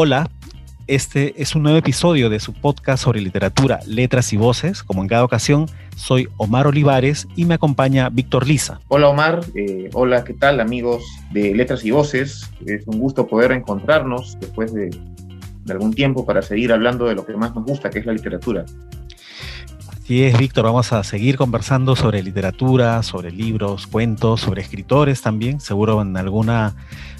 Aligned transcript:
Hola, 0.00 0.30
este 0.86 1.42
es 1.42 1.56
un 1.56 1.64
nuevo 1.64 1.76
episodio 1.76 2.30
de 2.30 2.38
su 2.38 2.52
podcast 2.52 3.02
sobre 3.02 3.20
literatura, 3.20 3.80
letras 3.84 4.32
y 4.32 4.36
voces. 4.36 4.84
Como 4.84 5.02
en 5.02 5.08
cada 5.08 5.24
ocasión, 5.24 5.66
soy 5.96 6.28
Omar 6.36 6.68
Olivares 6.68 7.26
y 7.34 7.46
me 7.46 7.54
acompaña 7.54 8.08
Víctor 8.08 8.46
Lisa. 8.46 8.78
Hola 8.86 9.08
Omar, 9.08 9.40
eh, 9.56 9.90
hola, 9.94 10.22
¿qué 10.22 10.34
tal 10.34 10.60
amigos 10.60 11.02
de 11.32 11.52
Letras 11.52 11.84
y 11.84 11.90
Voces? 11.90 12.48
Es 12.64 12.86
un 12.86 13.00
gusto 13.00 13.26
poder 13.26 13.50
encontrarnos 13.50 14.38
después 14.38 14.72
de, 14.72 14.90
de 15.64 15.72
algún 15.72 15.92
tiempo 15.92 16.24
para 16.24 16.42
seguir 16.42 16.72
hablando 16.72 17.06
de 17.06 17.16
lo 17.16 17.26
que 17.26 17.36
más 17.36 17.52
nos 17.56 17.64
gusta, 17.64 17.90
que 17.90 17.98
es 17.98 18.06
la 18.06 18.12
literatura. 18.12 18.66
Así 20.08 20.24
es, 20.24 20.38
Víctor, 20.38 20.64
vamos 20.64 20.90
a 20.94 21.04
seguir 21.04 21.36
conversando 21.36 21.94
sobre 21.94 22.22
literatura, 22.22 23.02
sobre 23.02 23.30
libros, 23.30 23.86
cuentos, 23.86 24.40
sobre 24.40 24.62
escritores 24.62 25.20
también. 25.20 25.60
Seguro 25.60 26.00
en 26.00 26.16
alguna 26.16 26.74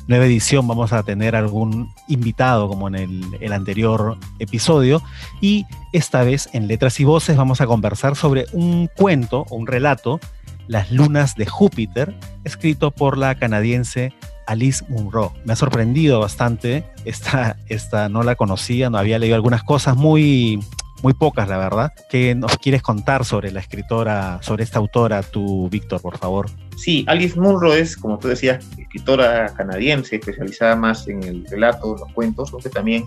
nueva 0.07 0.25
edición 0.25 0.67
vamos 0.67 0.95
a 0.95 1.03
tener 1.03 1.37
algún 1.37 1.93
invitado 2.09 2.67
como 2.67 2.89
en 2.89 2.95
el, 3.43 3.53
anterior 3.53 4.17
episodio. 4.39 5.03
Y 5.43 5.67
esta 5.93 6.23
vez 6.23 6.49
en 6.55 6.67
Letras 6.67 6.99
y 6.99 7.05
Voces 7.05 7.37
vamos 7.37 7.61
a 7.61 7.67
conversar 7.67 8.17
sobre 8.17 8.47
un 8.55 8.89
cuento 8.97 9.45
o 9.51 9.57
un 9.57 9.67
relato, 9.67 10.19
Las 10.67 10.91
Lunas 10.91 11.35
de 11.35 11.45
Júpiter, 11.45 12.19
escrito 12.45 12.91
por 12.91 13.19
la 13.19 13.35
canadiense 13.35 14.15
Alice 14.47 14.83
Munro. 14.89 15.35
Me 15.45 15.53
ha 15.53 15.57
sorprendido 15.57 16.21
bastante, 16.21 16.87
esta, 17.05 17.59
esta 17.69 18.09
no 18.09 18.23
la 18.23 18.35
conocía, 18.35 18.89
no 18.89 18.97
había 18.97 19.19
leído 19.19 19.35
algunas 19.35 19.63
cosas 19.63 19.95
muy 19.95 20.59
muy 21.03 21.15
pocas, 21.15 21.49
la 21.49 21.59
verdad. 21.59 21.93
¿Qué 22.11 22.35
nos 22.35 22.57
quieres 22.59 22.83
contar 22.83 23.25
sobre 23.25 23.51
la 23.51 23.61
escritora, 23.61 24.39
sobre 24.43 24.65
esta 24.65 24.79
autora, 24.79 25.23
tú, 25.23 25.69
Víctor, 25.71 26.01
por 26.01 26.19
favor? 26.19 26.51
Sí, 26.77 27.05
Alice 27.09 27.39
Munro 27.39 27.75
es, 27.75 27.97
como 27.97 28.19
tú 28.19 28.29
decías, 28.29 28.65
escritora 28.79 29.53
canadiense, 29.55 30.17
especializada 30.17 30.77
más 30.77 31.09
en 31.09 31.23
el 31.23 31.47
relato, 31.47 31.97
los 31.99 32.13
cuentos, 32.13 32.53
aunque 32.53 32.71
también 32.71 33.07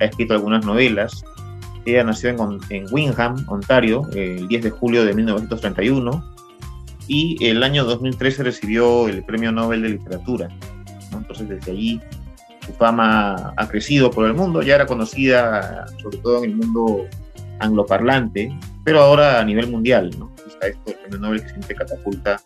ha 0.00 0.04
escrito 0.04 0.34
algunas 0.34 0.64
novelas. 0.64 1.24
Ella 1.84 2.04
nació 2.04 2.30
en, 2.30 2.38
en 2.70 2.86
Wingham, 2.92 3.44
Ontario, 3.48 4.02
el 4.14 4.46
10 4.48 4.62
de 4.64 4.70
julio 4.70 5.04
de 5.04 5.14
1931 5.14 6.34
y 7.08 7.42
el 7.44 7.62
año 7.62 7.84
2013 7.84 8.42
recibió 8.42 9.08
el 9.08 9.24
Premio 9.24 9.50
Nobel 9.50 9.82
de 9.82 9.88
Literatura. 9.90 10.48
Entonces, 11.12 11.48
desde 11.48 11.72
allí 11.72 12.00
su 12.66 12.74
fama 12.74 13.54
ha 13.56 13.68
crecido 13.68 14.10
por 14.10 14.26
el 14.26 14.34
mundo, 14.34 14.60
ya 14.60 14.74
era 14.74 14.86
conocida 14.86 15.86
sobre 16.02 16.18
todo 16.18 16.44
en 16.44 16.50
el 16.50 16.56
mundo 16.56 17.06
angloparlante, 17.60 18.56
pero 18.84 19.00
ahora 19.00 19.40
a 19.40 19.44
nivel 19.44 19.70
mundial, 19.70 20.10
¿no? 20.18 20.32
Está 20.46 20.68
esto, 20.68 20.82
el 20.90 20.94
premio 20.96 21.18
Nobel 21.18 21.42
que 21.42 21.48
siempre 21.50 21.74
catapulta 21.74 22.40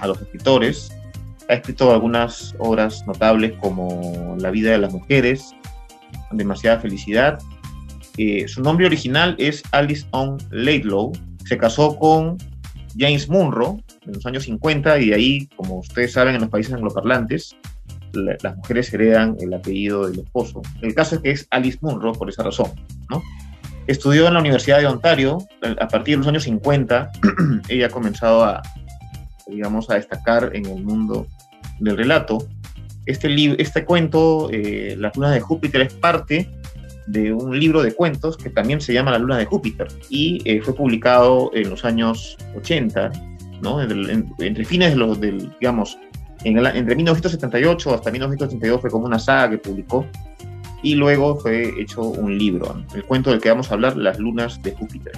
a 0.00 0.06
los 0.06 0.20
escritores. 0.20 0.92
Ha 1.48 1.54
escrito 1.54 1.92
algunas 1.92 2.54
obras 2.58 3.04
notables 3.06 3.52
como 3.60 4.36
La 4.38 4.50
vida 4.50 4.72
de 4.72 4.78
las 4.78 4.92
mujeres, 4.92 5.54
Demasiada 6.32 6.78
felicidad. 6.80 7.40
Eh, 8.16 8.46
su 8.46 8.62
nombre 8.62 8.86
original 8.86 9.34
es 9.38 9.62
Alice 9.72 10.06
On 10.10 10.36
Laidlow. 10.50 11.12
Se 11.44 11.58
casó 11.58 11.96
con 11.96 12.38
James 12.96 13.28
Munro 13.28 13.78
en 14.06 14.12
los 14.12 14.26
años 14.26 14.44
50 14.44 14.98
y 14.98 15.08
de 15.10 15.14
ahí, 15.14 15.46
como 15.56 15.78
ustedes 15.78 16.12
saben, 16.12 16.34
en 16.34 16.40
los 16.42 16.50
países 16.50 16.72
angloparlantes, 16.72 17.56
las 18.12 18.56
mujeres 18.56 18.92
heredan 18.92 19.36
el 19.40 19.54
apellido 19.54 20.08
del 20.08 20.20
esposo. 20.20 20.62
El 20.82 20.94
caso 20.94 21.16
es 21.16 21.20
que 21.20 21.30
es 21.30 21.46
Alice 21.50 21.78
Munro 21.80 22.12
por 22.12 22.28
esa 22.28 22.42
razón, 22.42 22.70
¿no? 23.08 23.22
Estudió 23.86 24.28
en 24.28 24.34
la 24.34 24.40
Universidad 24.40 24.78
de 24.78 24.86
Ontario. 24.86 25.38
A 25.80 25.88
partir 25.88 26.14
de 26.14 26.18
los 26.18 26.28
años 26.28 26.44
50, 26.44 27.10
ella 27.68 27.86
ha 27.86 27.90
comenzado 27.90 28.44
a, 28.44 28.62
digamos, 29.46 29.90
a 29.90 29.94
destacar 29.94 30.50
en 30.54 30.66
el 30.66 30.82
mundo 30.84 31.26
del 31.80 31.96
relato. 31.96 32.46
Este, 33.06 33.28
este 33.60 33.84
cuento, 33.84 34.48
eh, 34.52 34.94
La 34.98 35.10
luna 35.14 35.32
de 35.32 35.40
Júpiter, 35.40 35.80
es 35.82 35.94
parte 35.94 36.48
de 37.06 37.32
un 37.32 37.58
libro 37.58 37.82
de 37.82 37.92
cuentos 37.92 38.36
que 38.36 38.50
también 38.50 38.80
se 38.80 38.92
llama 38.92 39.10
La 39.10 39.18
luna 39.18 39.38
de 39.38 39.44
Júpiter 39.46 39.88
y 40.08 40.40
eh, 40.44 40.60
fue 40.62 40.74
publicado 40.74 41.50
en 41.54 41.70
los 41.70 41.84
años 41.84 42.36
80, 42.56 43.10
¿no? 43.62 43.80
entre 43.82 44.64
fines 44.64 44.90
de 44.90 44.96
los, 44.96 45.20
del, 45.20 45.50
digamos, 45.58 45.98
en 46.44 46.58
el, 46.58 46.66
entre 46.66 46.94
1978 46.96 47.94
hasta 47.94 48.10
1982 48.10 48.80
fue 48.80 48.90
como 48.90 49.06
una 49.06 49.18
saga 49.18 49.50
que 49.50 49.58
publicó 49.58 50.06
y 50.82 50.94
luego 50.94 51.36
fue 51.36 51.80
hecho 51.80 52.02
un 52.02 52.38
libro, 52.38 52.82
el 52.94 53.04
cuento 53.04 53.30
del 53.30 53.40
que 53.40 53.50
vamos 53.50 53.70
a 53.70 53.74
hablar, 53.74 53.96
Las 53.96 54.18
lunas 54.18 54.62
de 54.62 54.72
Júpiter. 54.72 55.12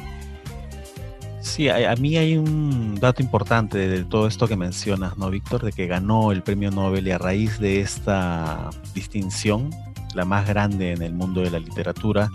Sí, 1.40 1.68
a, 1.68 1.94
mí 1.96 2.16
hay 2.16 2.36
un 2.36 2.94
dato 3.00 3.20
importante 3.20 3.76
de 3.76 4.04
todo 4.04 4.28
esto 4.28 4.46
que 4.46 4.56
mencionas, 4.56 5.18
¿no, 5.18 5.28
Víctor? 5.28 5.64
De 5.64 5.72
que 5.72 5.88
ganó 5.88 6.30
el 6.30 6.42
premio 6.42 6.70
Nobel 6.70 7.08
y 7.08 7.10
a 7.10 7.18
raíz 7.18 7.58
de 7.58 7.80
esta 7.80 8.70
distinción, 8.94 9.70
la 10.14 10.24
más 10.24 10.46
grande 10.46 10.92
en 10.92 11.02
el 11.02 11.12
mundo 11.12 11.40
de 11.40 11.50
la 11.50 11.58
literatura, 11.58 12.30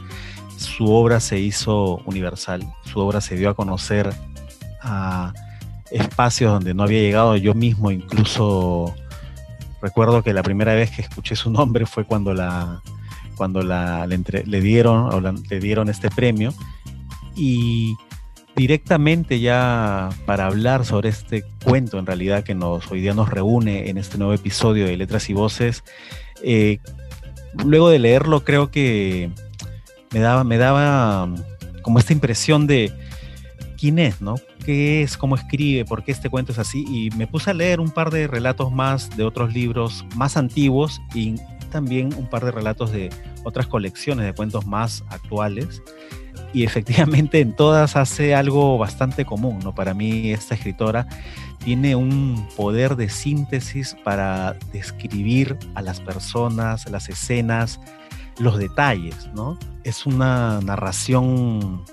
su 0.57 0.91
obra 0.91 1.21
se 1.21 1.39
hizo 1.39 2.01
universal, 2.05 2.63
su 2.83 2.99
obra 2.99 3.21
se 3.21 3.37
dio 3.37 3.49
a 3.49 3.53
conocer 3.53 4.13
a 4.81 5.33
espacios 5.89 6.51
donde 6.51 6.73
no 6.73 6.83
había 6.83 6.99
llegado 6.99 7.37
yo 7.37 7.53
mismo, 7.53 7.91
incluso 7.91 8.93
recuerdo 9.81 10.21
que 10.21 10.33
la 10.33 10.43
primera 10.43 10.73
vez 10.73 10.91
que 10.91 11.01
escuché 11.01 11.35
su 11.35 11.49
nombre 11.49 11.85
fue 11.85 12.03
cuando 12.03 12.33
la 12.33 12.81
cuando 13.37 13.61
la, 13.61 14.07
le, 14.07 14.61
dieron, 14.61 15.13
o 15.13 15.21
le 15.21 15.59
dieron 15.59 15.89
este 15.89 16.09
premio. 16.09 16.53
Y 17.35 17.95
directamente 18.55 19.39
ya 19.39 20.09
para 20.25 20.47
hablar 20.47 20.83
sobre 20.83 21.09
este 21.09 21.43
cuento 21.63 21.99
en 21.99 22.07
realidad 22.07 22.43
que 22.43 22.55
nos, 22.55 22.91
hoy 22.91 23.01
día 23.01 23.13
nos 23.13 23.29
reúne 23.29 23.89
en 23.89 23.99
este 23.99 24.17
nuevo 24.17 24.33
episodio 24.33 24.87
de 24.87 24.97
Letras 24.97 25.29
y 25.29 25.33
Voces, 25.33 25.83
eh, 26.41 26.79
luego 27.63 27.89
de 27.89 27.99
leerlo 27.99 28.43
creo 28.43 28.71
que 28.71 29.29
me 30.11 30.19
daba, 30.19 30.43
me 30.43 30.57
daba 30.57 31.29
como 31.83 31.99
esta 31.99 32.13
impresión 32.13 32.65
de 32.65 32.91
quién 33.77 33.99
es, 33.99 34.21
¿no? 34.21 34.35
¿Qué 34.65 35.03
es? 35.03 35.17
¿Cómo 35.17 35.35
escribe? 35.35 35.85
¿Por 35.85 36.03
qué 36.03 36.11
este 36.11 36.29
cuento 36.29 36.51
es 36.51 36.57
así? 36.57 36.83
Y 36.89 37.15
me 37.15 37.27
puse 37.27 37.51
a 37.51 37.53
leer 37.53 37.79
un 37.79 37.91
par 37.91 38.09
de 38.09 38.27
relatos 38.27 38.71
más 38.71 39.15
de 39.15 39.23
otros 39.23 39.53
libros 39.53 40.03
más 40.15 40.35
antiguos 40.35 40.99
y 41.13 41.35
también 41.67 42.13
un 42.15 42.27
par 42.27 42.43
de 42.45 42.51
relatos 42.51 42.91
de 42.91 43.09
otras 43.43 43.67
colecciones 43.67 44.25
de 44.25 44.33
cuentos 44.33 44.65
más 44.65 45.03
actuales. 45.09 45.81
Y 46.53 46.63
efectivamente 46.63 47.39
en 47.39 47.53
todas 47.53 47.95
hace 47.95 48.33
algo 48.33 48.77
bastante 48.77 49.25
común, 49.25 49.59
¿no? 49.63 49.75
Para 49.75 49.93
mí 49.93 50.31
esta 50.31 50.55
escritora 50.55 51.07
tiene 51.63 51.95
un 51.95 52.47
poder 52.55 52.95
de 52.95 53.09
síntesis 53.09 53.95
para 54.03 54.55
describir 54.71 55.57
a 55.75 55.81
las 55.81 55.99
personas, 55.99 56.89
las 56.89 57.09
escenas, 57.09 57.79
los 58.39 58.57
detalles, 58.57 59.29
¿no? 59.35 59.57
Es 59.83 60.05
una 60.05 60.61
narración 60.61 61.83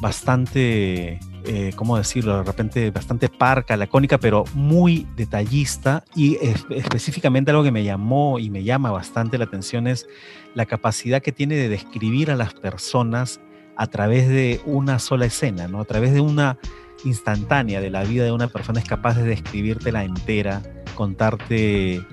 bastante 0.00 1.18
eh, 1.44 1.72
¿cómo 1.76 1.96
decirlo? 1.96 2.38
De 2.38 2.44
repente 2.44 2.90
bastante 2.90 3.28
parca, 3.28 3.76
lacónica, 3.76 4.18
pero 4.18 4.44
muy 4.54 5.06
detallista 5.16 6.04
y 6.14 6.36
específicamente 6.70 7.50
algo 7.50 7.62
que 7.62 7.72
me 7.72 7.84
llamó 7.84 8.38
y 8.38 8.50
me 8.50 8.64
llama 8.64 8.90
bastante 8.90 9.38
la 9.38 9.44
atención 9.44 9.86
es 9.86 10.06
la 10.54 10.66
capacidad 10.66 11.22
que 11.22 11.32
tiene 11.32 11.56
de 11.56 11.68
describir 11.68 12.30
a 12.30 12.36
las 12.36 12.54
personas 12.54 13.40
a 13.76 13.86
través 13.86 14.28
de 14.28 14.60
una 14.64 14.98
sola 14.98 15.26
escena, 15.26 15.68
¿no? 15.68 15.80
A 15.80 15.84
través 15.84 16.12
de 16.12 16.20
una 16.20 16.58
instantánea 17.04 17.80
de 17.80 17.90
la 17.90 18.04
vida 18.04 18.24
de 18.24 18.32
una 18.32 18.48
persona 18.48 18.80
es 18.80 18.86
capaz 18.86 19.16
de 19.16 19.24
describírtela 19.24 20.04
entera, 20.04 20.62
contarte 20.94 22.04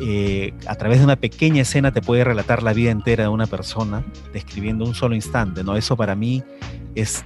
eh, 0.00 0.54
a 0.66 0.76
través 0.76 0.98
de 0.98 1.04
una 1.04 1.16
pequeña 1.16 1.62
escena 1.62 1.92
te 1.92 2.00
puede 2.00 2.22
relatar 2.22 2.62
la 2.62 2.72
vida 2.72 2.90
entera 2.90 3.24
de 3.24 3.28
una 3.28 3.46
persona, 3.46 4.04
describiendo 4.32 4.84
un 4.84 4.94
solo 4.94 5.14
instante, 5.14 5.64
¿no? 5.64 5.76
Eso 5.76 5.96
para 5.96 6.14
mí 6.14 6.42
es 6.94 7.24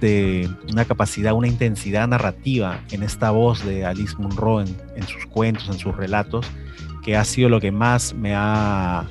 una 0.71 0.85
capacidad, 0.85 1.33
una 1.33 1.47
intensidad 1.47 2.07
narrativa 2.07 2.79
en 2.91 3.03
esta 3.03 3.31
voz 3.31 3.63
de 3.65 3.85
Alice 3.85 4.15
Munro 4.17 4.61
en, 4.61 5.07
sus 5.07 5.25
cuentos, 5.27 5.67
en 5.69 5.77
sus 5.77 5.95
relatos, 5.95 6.45
que 7.03 7.15
ha 7.15 7.23
sido 7.23 7.49
lo 7.49 7.59
que 7.59 7.71
más 7.71 8.13
me 8.13 8.33
ha, 8.35 9.05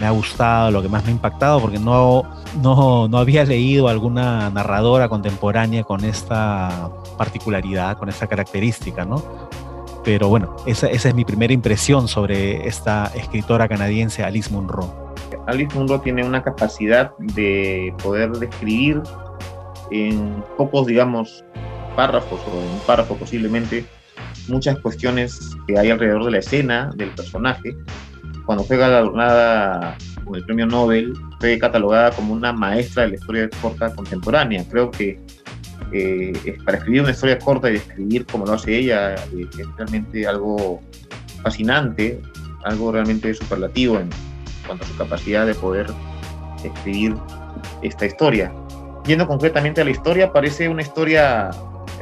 me 0.00 0.06
ha 0.06 0.10
gustado, 0.10 0.70
lo 0.70 0.82
que 0.82 0.88
más 0.88 1.04
me 1.04 1.10
ha 1.10 1.12
impactado, 1.12 1.60
porque 1.60 1.78
no, 1.78 2.24
no, 2.62 3.08
no 3.08 3.18
había 3.18 3.44
leído 3.44 3.88
alguna 3.88 4.50
narradora 4.50 5.08
contemporánea 5.08 5.84
con 5.84 6.04
esta 6.04 6.90
particularidad, 7.18 7.98
con 7.98 8.08
esta 8.08 8.26
característica, 8.26 9.04
¿no? 9.04 9.43
Pero 10.04 10.28
bueno, 10.28 10.54
esa, 10.66 10.88
es 10.88 11.14
mi 11.14 11.24
primera 11.24 11.52
impresión 11.52 12.08
sobre 12.08 12.68
esta 12.68 13.10
escritora 13.14 13.68
canadiense 13.68 14.22
Alice 14.22 14.50
Munro. 14.50 15.14
Alice 15.46 15.74
Munro 15.74 16.00
tiene 16.00 16.24
una 16.24 16.42
capacidad 16.42 17.16
de 17.18 17.92
poder 18.02 18.30
describir 18.32 19.00
en 19.90 20.44
pocos, 20.58 20.86
digamos, 20.86 21.42
párrafos 21.96 22.40
o 22.52 22.60
en 22.60 22.70
un 22.70 22.80
párrafo 22.86 23.16
posiblemente 23.16 23.84
muchas 24.48 24.78
cuestiones 24.80 25.56
que 25.66 25.78
hay 25.78 25.90
alrededor 25.90 26.24
de 26.24 26.32
la 26.32 26.38
escena, 26.38 26.90
del 26.96 27.10
personaje. 27.10 27.76
Cuando 28.44 28.64
fue 28.64 28.76
galardonada 28.76 29.96
con 30.24 30.34
el 30.34 30.44
premio 30.44 30.66
Nobel, 30.66 31.14
fue 31.40 31.58
catalogada 31.58 32.10
como 32.10 32.34
una 32.34 32.52
maestra 32.52 33.04
de 33.04 33.10
la 33.10 33.14
historia 33.14 33.48
corta 33.62 33.94
contemporánea. 33.94 34.64
Creo 34.70 34.90
que 34.90 35.18
eh, 35.96 36.58
para 36.64 36.78
escribir 36.78 37.02
una 37.02 37.12
historia 37.12 37.38
corta 37.38 37.70
y 37.70 37.76
escribir 37.76 38.26
como 38.26 38.44
lo 38.44 38.54
hace 38.54 38.76
ella 38.76 39.14
eh, 39.14 39.46
es 39.56 39.66
realmente 39.76 40.26
algo 40.26 40.80
fascinante, 41.40 42.20
algo 42.64 42.90
realmente 42.90 43.32
superlativo 43.32 44.00
en 44.00 44.10
cuanto 44.66 44.84
a 44.84 44.88
su 44.88 44.96
capacidad 44.96 45.46
de 45.46 45.54
poder 45.54 45.86
escribir 46.64 47.14
esta 47.82 48.06
historia. 48.06 48.52
Yendo 49.06 49.28
concretamente 49.28 49.82
a 49.82 49.84
la 49.84 49.90
historia, 49.90 50.32
parece 50.32 50.68
una 50.68 50.82
historia 50.82 51.50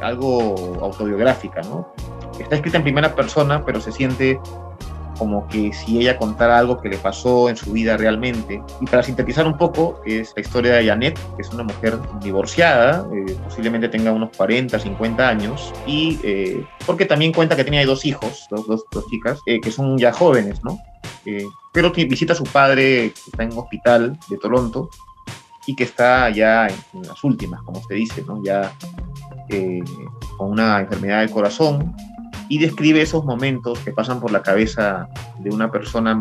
algo 0.01 0.79
autobiográfica, 0.81 1.61
¿no? 1.61 1.93
Está 2.39 2.55
escrita 2.55 2.77
en 2.77 2.83
primera 2.83 3.13
persona, 3.13 3.63
pero 3.63 3.79
se 3.79 3.91
siente 3.91 4.39
como 5.23 5.47
que 5.47 5.71
si 5.71 5.99
ella 5.99 6.17
contara 6.17 6.57
algo 6.57 6.81
que 6.81 6.89
le 6.89 6.97
pasó 6.97 7.47
en 7.47 7.55
su 7.55 7.71
vida 7.71 7.95
realmente. 7.95 8.61
Y 8.81 8.85
para 8.85 9.03
sintetizar 9.03 9.47
un 9.47 9.57
poco, 9.57 10.01
es 10.05 10.33
la 10.35 10.41
historia 10.41 10.73
de 10.73 10.85
Janet, 10.85 11.17
que 11.37 11.41
es 11.41 11.49
una 11.49 11.63
mujer 11.63 11.97
divorciada, 12.21 13.07
eh, 13.15 13.37
posiblemente 13.45 13.87
tenga 13.87 14.11
unos 14.11 14.35
40, 14.35 14.77
50 14.77 15.29
años, 15.29 15.71
y 15.87 16.19
eh, 16.23 16.65
porque 16.85 17.05
también 17.05 17.31
cuenta 17.31 17.55
que 17.55 17.63
tenía 17.63 17.85
dos 17.85 18.03
hijos, 18.03 18.47
dos, 18.51 18.67
dos, 18.67 18.83
dos 18.91 19.05
chicas, 19.07 19.39
eh, 19.45 19.61
que 19.61 19.71
son 19.71 19.97
ya 19.97 20.11
jóvenes, 20.11 20.61
¿no? 20.61 20.77
pero 21.71 21.93
que 21.93 22.03
visita 22.03 22.33
a 22.33 22.35
su 22.35 22.43
padre, 22.43 23.13
que 23.13 23.31
está 23.31 23.43
en 23.43 23.53
un 23.53 23.59
hospital 23.59 24.19
de 24.29 24.37
Toronto, 24.37 24.89
y 25.65 25.73
que 25.73 25.85
está 25.85 26.29
ya 26.31 26.67
en, 26.67 27.01
las 27.01 27.23
últimas, 27.23 27.61
como 27.61 27.81
se 27.87 27.93
dice, 27.93 28.25
¿no? 28.27 28.43
Ya 28.43 28.73
con 30.37 30.51
una 30.51 30.81
enfermedad 30.81 31.21
del 31.21 31.31
corazón, 31.31 31.95
y 32.49 32.59
describe 32.59 33.01
esos 33.01 33.25
momentos 33.25 33.79
que 33.79 33.91
pasan 33.91 34.19
por 34.19 34.31
la 34.31 34.41
cabeza 34.41 35.07
de 35.39 35.49
una 35.49 35.71
persona 35.71 36.19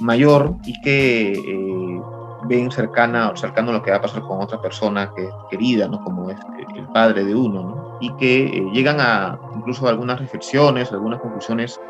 mayor 0.00 0.54
y 0.64 0.80
que 0.82 1.32
eh, 1.32 2.02
ven 2.46 2.70
cercana 2.70 3.30
o 3.30 3.36
cercano 3.36 3.72
lo 3.72 3.82
que 3.82 3.90
va 3.90 3.98
a 3.98 4.02
pasar 4.02 4.22
con 4.22 4.40
otra 4.40 4.60
persona 4.60 5.10
que 5.14 5.28
querida, 5.50 5.88
¿no? 5.88 6.02
como 6.02 6.30
es 6.30 6.38
el 6.76 6.86
padre 6.88 7.24
de 7.24 7.34
uno, 7.34 7.62
¿no? 7.62 7.98
y 8.00 8.12
que 8.16 8.44
eh, 8.44 8.64
llegan 8.72 9.00
a 9.00 9.38
incluso 9.56 9.88
algunas 9.88 10.18
reflexiones, 10.18 10.92
algunas 10.92 11.20
conclusiones 11.20 11.80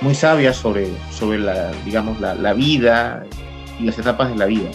muy 0.00 0.14
sabias 0.14 0.56
sobre, 0.56 0.88
sobre 1.10 1.38
la, 1.38 1.70
digamos, 1.84 2.20
la, 2.20 2.34
la 2.34 2.52
vida 2.52 3.24
y 3.78 3.84
las 3.84 3.98
etapas 3.98 4.30
de 4.30 4.36
la 4.36 4.46
vida. 4.46 4.70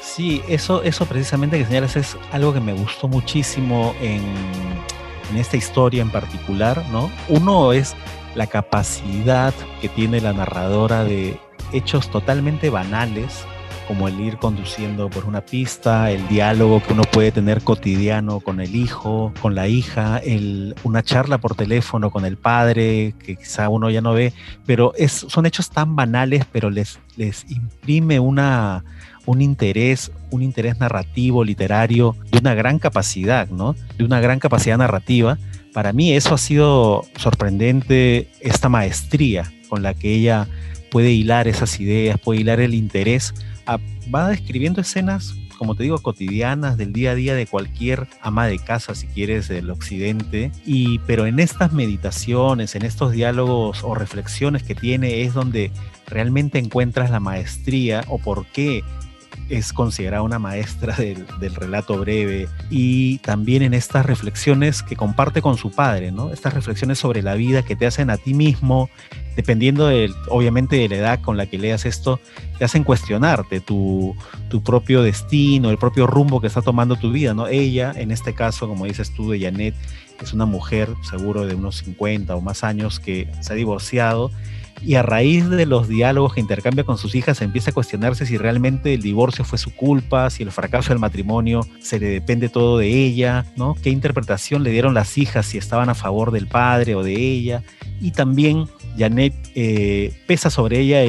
Sí, 0.00 0.42
eso, 0.48 0.82
eso 0.82 1.06
precisamente 1.06 1.56
que 1.58 1.64
señalas 1.64 1.96
es 1.96 2.16
algo 2.32 2.52
que 2.52 2.60
me 2.60 2.72
gustó 2.72 3.06
muchísimo 3.06 3.94
en 4.00 4.22
en 5.30 5.36
esta 5.36 5.56
historia 5.56 6.02
en 6.02 6.10
particular, 6.10 6.84
¿no? 6.90 7.10
Uno 7.28 7.72
es 7.72 7.94
la 8.34 8.46
capacidad 8.46 9.54
que 9.80 9.88
tiene 9.88 10.20
la 10.20 10.32
narradora 10.32 11.04
de 11.04 11.38
hechos 11.72 12.10
totalmente 12.10 12.70
banales, 12.70 13.44
como 13.90 14.06
el 14.06 14.20
ir 14.20 14.36
conduciendo 14.36 15.10
por 15.10 15.24
una 15.24 15.40
pista, 15.40 16.12
el 16.12 16.28
diálogo 16.28 16.80
que 16.80 16.92
uno 16.92 17.02
puede 17.02 17.32
tener 17.32 17.60
cotidiano 17.62 18.38
con 18.38 18.60
el 18.60 18.76
hijo, 18.76 19.32
con 19.42 19.56
la 19.56 19.66
hija, 19.66 20.18
el, 20.18 20.76
una 20.84 21.02
charla 21.02 21.38
por 21.38 21.56
teléfono 21.56 22.12
con 22.12 22.24
el 22.24 22.36
padre, 22.36 23.14
que 23.18 23.34
quizá 23.34 23.68
uno 23.68 23.90
ya 23.90 24.00
no 24.00 24.12
ve, 24.12 24.32
pero 24.64 24.94
es, 24.94 25.26
son 25.28 25.44
hechos 25.44 25.70
tan 25.70 25.96
banales, 25.96 26.44
pero 26.52 26.70
les, 26.70 27.00
les 27.16 27.50
imprime 27.50 28.20
una, 28.20 28.84
un 29.26 29.42
interés, 29.42 30.12
un 30.30 30.42
interés 30.42 30.78
narrativo, 30.78 31.42
literario, 31.42 32.14
de 32.30 32.38
una 32.38 32.54
gran 32.54 32.78
capacidad, 32.78 33.48
¿no? 33.48 33.74
De 33.98 34.04
una 34.04 34.20
gran 34.20 34.38
capacidad 34.38 34.78
narrativa. 34.78 35.36
Para 35.74 35.92
mí 35.92 36.12
eso 36.12 36.32
ha 36.32 36.38
sido 36.38 37.02
sorprendente, 37.16 38.30
esta 38.38 38.68
maestría 38.68 39.50
con 39.68 39.82
la 39.82 39.94
que 39.94 40.14
ella 40.14 40.46
puede 40.92 41.10
hilar 41.10 41.48
esas 41.48 41.80
ideas, 41.80 42.20
puede 42.20 42.42
hilar 42.42 42.60
el 42.60 42.74
interés. 42.74 43.34
Va 44.12 44.28
describiendo 44.28 44.80
escenas, 44.80 45.34
como 45.58 45.74
te 45.74 45.82
digo, 45.82 45.98
cotidianas 45.98 46.76
del 46.76 46.92
día 46.92 47.12
a 47.12 47.14
día 47.14 47.34
de 47.34 47.46
cualquier 47.46 48.06
ama 48.22 48.46
de 48.46 48.58
casa, 48.58 48.94
si 48.94 49.06
quieres, 49.06 49.48
del 49.48 49.70
occidente. 49.70 50.50
Y, 50.64 50.98
pero 51.00 51.26
en 51.26 51.38
estas 51.38 51.72
meditaciones, 51.72 52.74
en 52.74 52.84
estos 52.84 53.12
diálogos 53.12 53.84
o 53.84 53.94
reflexiones 53.94 54.62
que 54.62 54.74
tiene, 54.74 55.22
es 55.22 55.34
donde 55.34 55.70
realmente 56.06 56.58
encuentras 56.58 57.10
la 57.10 57.20
maestría 57.20 58.04
o 58.08 58.18
por 58.18 58.46
qué 58.46 58.82
es 59.50 59.72
considerada 59.72 60.22
una 60.22 60.38
maestra 60.38 60.96
del, 60.96 61.26
relato 61.54 61.98
breve 61.98 62.48
y 62.70 63.18
también 63.18 63.62
en 63.62 63.74
estas 63.74 64.06
reflexiones 64.06 64.82
que 64.82 64.96
comparte 64.96 65.42
con 65.42 65.58
su 65.58 65.72
padre, 65.72 66.12
¿no? 66.12 66.32
Estas 66.32 66.54
reflexiones 66.54 66.98
sobre 66.98 67.22
la 67.22 67.34
vida 67.34 67.62
que 67.62 67.76
te 67.76 67.86
hacen 67.86 68.08
a 68.10 68.16
ti 68.16 68.32
mismo, 68.32 68.88
dependiendo 69.36 69.88
de, 69.88 70.10
obviamente 70.28 70.76
de 70.76 70.88
la 70.88 70.96
edad 70.96 71.20
con 71.20 71.36
la 71.36 71.46
que 71.46 71.58
leas 71.58 71.84
esto, 71.84 72.20
te 72.58 72.64
hacen 72.64 72.84
cuestionarte 72.84 73.60
tu, 73.60 74.14
tu 74.48 74.62
propio 74.62 75.02
destino, 75.02 75.70
el 75.70 75.78
propio 75.78 76.06
rumbo 76.06 76.40
que 76.40 76.46
está 76.46 76.62
tomando 76.62 76.96
tu 76.96 77.10
vida, 77.10 77.34
¿no? 77.34 77.48
Ella, 77.48 77.92
en 77.96 78.12
este 78.12 78.34
caso, 78.34 78.68
como 78.68 78.84
dices 78.84 79.12
tú 79.14 79.30
de 79.30 79.40
Janet, 79.40 79.74
es 80.22 80.32
una 80.32 80.46
mujer 80.46 80.88
seguro 81.02 81.46
de 81.46 81.54
unos 81.56 81.78
50 81.78 82.36
o 82.36 82.40
más 82.40 82.62
años 82.62 83.00
que 83.00 83.28
se 83.40 83.52
ha 83.52 83.56
divorciado 83.56 84.30
y 84.82 84.94
a 84.94 85.02
raíz 85.02 85.48
de 85.48 85.66
los 85.66 85.88
diálogos 85.88 86.34
que 86.34 86.40
intercambia 86.40 86.84
con 86.84 86.98
sus 86.98 87.14
hijas 87.14 87.42
empieza 87.42 87.70
a 87.70 87.74
cuestionarse 87.74 88.26
si 88.26 88.38
realmente 88.38 88.94
el 88.94 89.02
divorcio 89.02 89.44
fue 89.44 89.58
su 89.58 89.74
culpa, 89.74 90.30
si 90.30 90.42
el 90.42 90.50
fracaso 90.50 90.90
del 90.90 90.98
matrimonio 90.98 91.60
se 91.80 91.98
le 91.98 92.08
depende 92.08 92.48
todo 92.48 92.78
de 92.78 92.88
ella, 92.88 93.44
¿no? 93.56 93.74
¿Qué 93.82 93.90
interpretación 93.90 94.62
le 94.62 94.70
dieron 94.70 94.94
las 94.94 95.18
hijas 95.18 95.46
si 95.46 95.58
estaban 95.58 95.88
a 95.88 95.94
favor 95.94 96.30
del 96.30 96.46
padre 96.46 96.94
o 96.94 97.02
de 97.02 97.14
ella? 97.14 97.62
Y 98.00 98.12
también 98.12 98.66
Janet 98.96 99.34
eh, 99.54 100.12
pesa 100.26 100.50
sobre 100.50 100.80
ella 100.80 101.00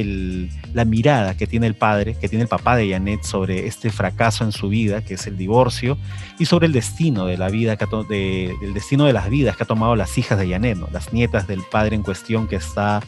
la 0.73 0.85
mirada 0.85 1.35
que 1.35 1.47
tiene 1.47 1.67
el 1.67 1.75
padre, 1.75 2.15
que 2.19 2.27
tiene 2.27 2.43
el 2.43 2.49
papá 2.49 2.75
de 2.75 2.89
Janet 2.89 3.23
sobre 3.23 3.67
este 3.67 3.89
fracaso 3.89 4.43
en 4.43 4.51
su 4.51 4.69
vida, 4.69 5.03
que 5.03 5.15
es 5.15 5.27
el 5.27 5.37
divorcio, 5.37 5.97
y 6.37 6.45
sobre 6.45 6.67
el 6.67 6.73
destino 6.73 7.25
de 7.25 7.37
la 7.37 7.49
vida, 7.49 7.77
de, 8.09 8.53
el 8.61 8.73
destino 8.73 9.05
de 9.05 9.13
las 9.13 9.29
vidas 9.29 9.55
que 9.55 9.63
ha 9.63 9.67
tomado 9.67 9.95
las 9.95 10.17
hijas 10.17 10.37
de 10.37 10.49
Janet, 10.49 10.77
¿no? 10.77 10.89
las 10.91 11.13
nietas 11.13 11.47
del 11.47 11.61
padre 11.71 11.95
en 11.95 12.03
cuestión 12.03 12.47
que 12.47 12.57
está 12.57 13.01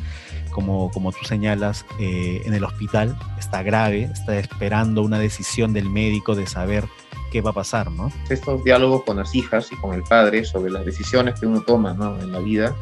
como, 0.54 0.92
como 0.92 1.12
tú 1.12 1.26
señalas, 1.26 1.86
eh, 2.00 2.42
en 2.46 2.54
el 2.54 2.64
hospital, 2.64 3.18
está 3.38 3.64
grave, 3.64 4.04
está 4.04 4.38
esperando 4.38 5.02
una 5.02 5.20
decisión 5.20 5.74
del 5.74 5.90
médico 5.90 6.36
de 6.36 6.48
saber 6.48 6.86
qué 7.32 7.42
va 7.42 7.50
a 7.50 7.54
pasar, 7.54 7.92
¿no? 7.92 8.12
Estos 8.30 8.64
diálogos 8.64 9.04
con 9.04 9.18
las 9.18 9.34
hijas 9.36 9.72
y 9.72 9.76
con 9.76 9.94
el 9.94 10.04
padre 10.04 10.46
sobre 10.46 10.72
las 10.72 10.86
decisiones 10.86 11.40
que 11.40 11.48
uno 11.48 11.62
toma 11.62 11.94
¿no? 11.94 12.20
en 12.20 12.32
la 12.32 12.40
vida, 12.40 12.76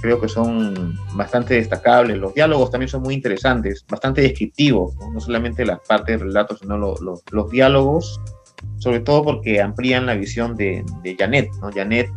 creo 0.00 0.20
que 0.20 0.28
son 0.28 0.98
bastante 1.14 1.54
destacables. 1.54 2.18
Los 2.18 2.34
diálogos 2.34 2.70
también 2.70 2.88
son 2.88 3.02
muy 3.02 3.14
interesantes, 3.14 3.84
bastante 3.88 4.20
descriptivos, 4.20 4.94
no, 5.12 5.18
solamente 5.20 5.64
las 5.64 5.80
partes 5.80 6.18
del 6.18 6.28
relato, 6.28 6.56
sino 6.56 6.76
los 6.76 7.50
diálogos, 7.50 8.20
sobre 8.78 9.00
todo 9.00 9.24
porque 9.24 9.60
amplían 9.60 10.06
la 10.06 10.14
visión 10.14 10.56
de, 10.56 10.84
de 11.02 11.16
Janet, 11.16 11.50
¿no? 11.62 11.70
Janet 11.72 12.10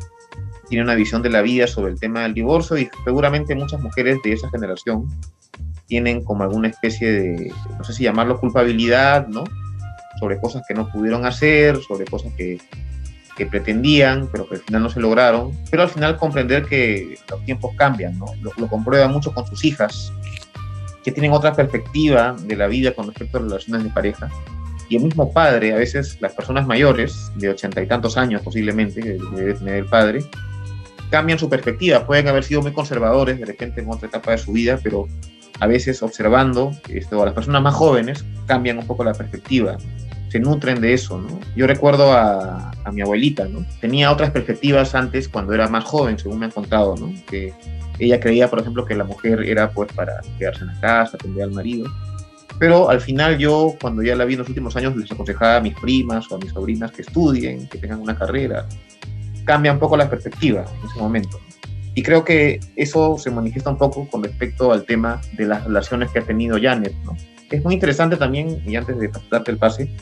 tiene 0.74 0.86
una 0.86 0.96
visión 0.96 1.22
de 1.22 1.30
la 1.30 1.44
vida 1.44 1.68
sobre 1.68 1.92
el 1.92 2.00
tema 2.00 2.22
del 2.22 2.34
divorcio 2.34 2.80
y 2.80 2.90
seguramente 3.04 3.54
muchas 3.54 3.80
mujeres 3.80 4.18
de 4.24 4.34
esa 4.34 4.50
generación 4.50 5.08
tienen 5.86 6.24
como 6.24 6.42
alguna 6.42 6.68
especie 6.68 7.12
de, 7.12 7.54
no 7.78 7.84
sé 7.84 7.94
si 7.94 8.06
llamarlo 8.06 8.40
culpabilidad, 8.40 9.28
¿no? 9.28 9.44
Sobre 10.20 10.40
cosas 10.40 10.64
que 10.68 10.74
no 10.74 10.92
pudieron 10.92 11.28
hacer, 11.28 11.80
sobre 11.84 12.06
cosas 12.06 12.34
que, 12.34 12.58
que 13.38 13.46
pretendían, 13.46 14.28
pero 14.32 14.50
que 14.50 14.56
al 14.56 14.62
final 14.62 14.82
no 14.82 14.90
se 14.90 15.00
lograron. 15.00 15.52
Pero 15.70 15.84
al 15.84 15.90
final 15.90 16.18
comprender 16.18 16.66
que 16.66 17.20
los 17.30 17.46
tiempos 17.46 17.76
cambian, 17.78 18.18
¿no? 18.18 18.26
Lo, 18.42 18.52
lo 18.58 18.68
comprueba 18.68 19.08
mucho 19.08 19.32
con 19.32 19.46
sus 19.46 19.64
hijas, 19.66 20.12
que 21.04 21.12
tienen 21.12 21.34
otra 21.34 21.54
perspectiva 21.54 22.36
de 22.48 22.56
la 22.56 22.66
vida 22.66 22.96
con 22.96 23.06
respecto 23.06 23.38
a 23.38 23.42
relaciones 23.42 23.84
de 23.84 23.92
pareja. 23.92 24.28
Y 24.90 24.96
el 24.96 25.04
mismo 25.04 25.32
padre, 25.32 25.72
a 25.72 25.76
veces 25.76 26.18
las 26.20 26.34
personas 26.34 26.66
mayores, 26.66 27.32
de 27.36 27.50
ochenta 27.50 27.80
y 27.80 27.86
tantos 27.86 28.18
años 28.18 28.42
posiblemente, 28.42 29.02
que 29.02 29.20
debe 29.36 29.54
tener 29.54 29.76
el 29.76 29.86
padre, 29.86 30.26
cambian 31.14 31.38
su 31.38 31.48
perspectiva. 31.48 32.08
Pueden 32.08 32.28
haber 32.28 32.44
sido 32.44 32.64
muy 32.64 32.72
conservadores 32.72 33.40
de 33.40 33.46
repente 33.46 33.82
en 33.82 33.88
otra 33.92 34.08
etapa 34.08 34.32
de 34.32 34.40
su 34.40 34.52
vida, 34.52 34.80
pero 34.82 35.08
a 35.60 35.68
veces 35.68 36.02
observando 36.02 36.72
esto, 36.90 37.22
a 37.22 37.26
las 37.26 37.36
personas 37.36 37.62
más 37.62 37.76
jóvenes 37.76 38.26
cambian 38.48 38.80
un 38.80 38.88
poco 38.88 39.04
la 39.04 39.14
perspectiva, 39.14 39.78
se 40.30 40.40
nutren 40.40 40.82
de 40.82 40.96
eso. 40.96 41.20
¿no? 41.20 41.40
Yo 41.56 41.68
recuerdo 41.68 42.14
a, 42.14 42.72
a, 42.84 42.92
mi 42.92 43.02
abuelita, 43.02 43.46
¿no? 43.46 43.64
tenía 43.80 44.12
otras 44.12 44.32
perspectivas 44.32 44.96
antes 44.96 45.30
cuando 45.30 45.54
era 45.54 45.68
más 45.68 45.84
joven, 45.84 46.18
según 46.18 46.40
me 46.40 46.46
han 46.46 46.52
contado, 46.52 46.96
¿no? 46.98 47.14
que 47.30 47.54
ella 48.00 48.20
creía, 48.20 48.50
por 48.50 48.62
ejemplo, 48.62 48.84
que 48.84 48.96
la 48.96 49.04
mujer 49.04 49.44
era 49.44 49.70
pues 49.70 49.94
para 49.94 50.14
quedarse 50.40 50.62
en 50.62 50.68
la 50.70 50.80
casa, 50.80 51.16
atender 51.16 51.44
al 51.44 51.52
marido. 51.52 51.86
Pero 52.58 52.90
al 52.90 53.02
final 53.02 53.38
yo, 53.38 53.76
cuando 53.80 54.02
ya 54.02 54.16
la 54.16 54.26
vi 54.26 54.34
en 54.34 54.40
los 54.40 54.50
últimos 54.50 54.76
años, 54.76 54.96
les 54.96 55.12
aconsejaba 55.12 55.58
a 55.58 55.62
mis 55.62 55.76
primas 55.76 56.32
o 56.32 56.38
a 56.38 56.40
mis 56.40 56.54
sobrinas 56.54 56.92
que 56.92 57.04
estudien, 57.04 57.68
que 57.70 57.78
tengan 57.78 58.00
una 58.00 58.18
carrera, 58.18 58.66
cambia 59.46 59.72
un 59.72 59.80
poco 59.80 59.98
la 59.98 60.10
perspectiva 60.10 60.66
en 60.80 60.90
ese 60.90 61.00
momento. 61.00 61.40
Y 61.96 62.02
creo 62.02 62.24
que 62.24 62.60
eso 62.76 63.18
se 63.18 63.30
manifiesta 63.30 63.70
un 63.70 63.78
poco 63.78 64.08
con 64.10 64.24
respecto 64.24 64.72
al 64.72 64.86
tema 64.86 65.22
de 65.38 65.46
las 65.46 65.64
relaciones 65.64 66.10
que 66.12 66.20
ha 66.20 66.24
tenido 66.24 66.58
Janet. 66.60 66.94
¿no? 67.04 67.16
Es 67.52 67.64
muy 67.64 67.76
interesante 67.76 68.18
también, 68.18 68.64
y 68.66 68.76
antes 68.76 68.98
de 68.98 69.12
darte 69.30 69.52
el 69.52 69.58
pase, 69.58 69.96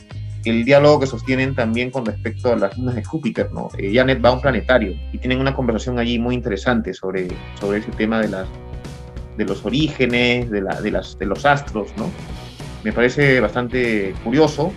el 0.44 0.64
diálogo 0.64 1.00
que 1.00 1.06
sostienen 1.06 1.54
también 1.54 1.90
con 1.90 2.04
respecto 2.06 2.52
a 2.52 2.56
las 2.56 2.76
lunas 2.78 2.94
de 2.94 3.04
Júpiter. 3.04 3.52
¿no? 3.52 3.68
Eh, 3.76 3.92
Janet 3.94 4.24
va 4.24 4.30
a 4.30 4.32
un 4.32 4.40
planetario 4.40 4.94
y 5.12 5.18
tienen 5.18 5.38
una 5.38 5.54
conversación 5.54 5.98
allí 5.98 6.18
muy 6.18 6.34
interesante 6.34 6.94
sobre, 6.94 7.28
sobre 7.60 7.80
ese 7.80 7.90
tema 7.92 8.20
de, 8.20 8.28
las, 8.28 8.48
de 9.36 9.44
los 9.44 9.64
orígenes, 9.66 10.50
de, 10.50 10.62
la, 10.62 10.80
de, 10.80 10.90
las, 10.90 11.18
de 11.18 11.26
los 11.26 11.44
astros. 11.44 11.88
¿no? 11.98 12.10
Me 12.84 12.92
parece 12.92 13.38
bastante 13.40 14.14
curioso 14.24 14.72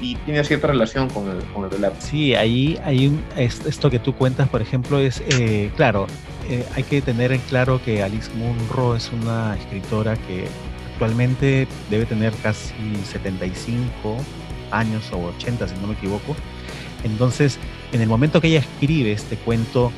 y 0.00 0.16
tiene 0.16 0.42
cierta 0.44 0.66
relación 0.68 1.08
con 1.08 1.28
el, 1.28 1.38
con 1.52 1.64
el 1.64 1.70
relato. 1.70 1.96
Sí, 1.98 2.34
ahí 2.34 2.78
hay 2.84 3.18
esto 3.36 3.90
que 3.90 3.98
tú 3.98 4.14
cuentas, 4.14 4.48
por 4.48 4.62
ejemplo, 4.62 4.98
es, 4.98 5.22
eh, 5.28 5.70
claro, 5.76 6.06
eh, 6.48 6.64
hay 6.74 6.82
que 6.82 7.00
tener 7.00 7.32
en 7.32 7.40
claro 7.42 7.80
que 7.82 8.02
Alice 8.02 8.30
Munro 8.34 8.96
es 8.96 9.10
una 9.12 9.56
escritora 9.56 10.16
que 10.16 10.46
actualmente 10.92 11.66
debe 11.90 12.06
tener 12.06 12.32
casi 12.42 12.74
75 13.04 14.16
años 14.70 15.10
o 15.12 15.28
80, 15.36 15.68
si 15.68 15.74
no 15.76 15.88
me 15.88 15.94
equivoco. 15.94 16.36
Entonces, 17.02 17.58
en 17.92 18.00
el 18.00 18.08
momento 18.08 18.40
que 18.40 18.48
ella 18.48 18.60
escribe 18.60 19.12
este 19.12 19.36
cuento, 19.36 19.92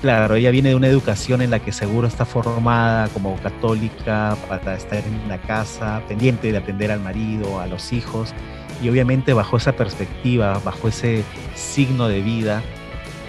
claro, 0.00 0.34
ella 0.34 0.50
viene 0.50 0.70
de 0.70 0.74
una 0.74 0.86
educación 0.86 1.42
en 1.42 1.50
la 1.50 1.60
que 1.60 1.72
seguro 1.72 2.06
está 2.06 2.24
formada 2.24 3.08
como 3.08 3.36
católica 3.36 4.36
para 4.48 4.76
estar 4.76 4.98
en 4.98 5.28
la 5.28 5.38
casa, 5.38 6.02
pendiente 6.08 6.52
de 6.52 6.58
atender 6.58 6.90
al 6.90 7.00
marido, 7.00 7.60
a 7.60 7.66
los 7.66 7.92
hijos, 7.92 8.34
y 8.82 8.88
obviamente 8.88 9.32
bajo 9.32 9.56
esa 9.56 9.72
perspectiva, 9.72 10.60
bajo 10.64 10.88
ese 10.88 11.24
signo 11.54 12.08
de 12.08 12.20
vida, 12.20 12.62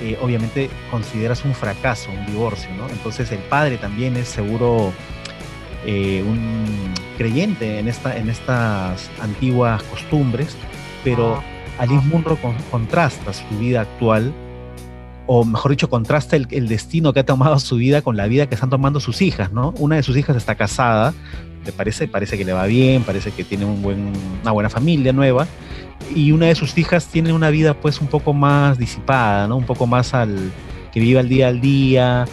eh, 0.01 0.17
obviamente 0.21 0.69
consideras 0.89 1.45
un 1.45 1.53
fracaso, 1.53 2.09
un 2.11 2.25
divorcio, 2.25 2.69
¿no? 2.75 2.89
Entonces 2.89 3.31
el 3.31 3.39
padre 3.39 3.77
también 3.77 4.17
es 4.17 4.27
seguro 4.27 4.91
eh, 5.85 6.23
un 6.27 6.93
creyente 7.17 7.79
en, 7.79 7.87
esta, 7.87 8.17
en 8.17 8.29
estas 8.29 9.09
antiguas 9.21 9.83
costumbres, 9.83 10.57
pero 11.03 11.35
ah. 11.35 11.43
Alice 11.77 12.05
Munro 12.07 12.37
contrasta 12.71 13.33
su 13.33 13.47
vida 13.59 13.81
actual, 13.81 14.33
o 15.25 15.45
mejor 15.45 15.71
dicho, 15.71 15.89
contrasta 15.89 16.35
el, 16.35 16.67
destino 16.67 17.13
que 17.13 17.21
ha 17.21 17.25
tomado 17.25 17.57
su 17.59 17.77
vida 17.77 18.01
con 18.01 18.17
la 18.17 18.27
vida 18.27 18.47
que 18.47 18.55
están 18.55 18.69
tomando 18.69 18.99
sus 18.99 19.21
hijas, 19.21 19.51
¿no? 19.51 19.73
Una 19.77 19.95
de 19.95 20.03
sus 20.03 20.17
hijas 20.17 20.35
está 20.35 20.55
casada, 20.55 21.13
le 21.65 21.71
parece, 21.71 22.07
parece 22.07 22.37
que 22.37 22.43
le 22.43 22.53
va 22.53 22.65
bien, 22.65 23.03
parece 23.03 23.31
que 23.31 23.43
tiene 23.43 23.65
una 23.65 24.51
buena 24.51 24.69
familia 24.69 25.13
nueva, 25.13 25.47
y 26.13 26.31
una 26.31 26.47
de 26.47 26.55
sus 26.55 26.77
hijas 26.77 27.07
tiene 27.07 27.31
una 27.31 27.49
vida 27.49 27.73
pues 27.73 28.01
un 28.01 28.07
poco 28.07 28.33
más 28.33 28.77
disipada, 28.77 29.47
¿no? 29.47 29.57
Un 29.57 29.65
poco 29.65 29.87
más 29.87 30.13
al 30.13 30.51
que 30.91 30.99
vive 30.99 31.19
al 31.19 31.29
día 31.29 31.47
al 31.47 31.61
día, 31.61 32.25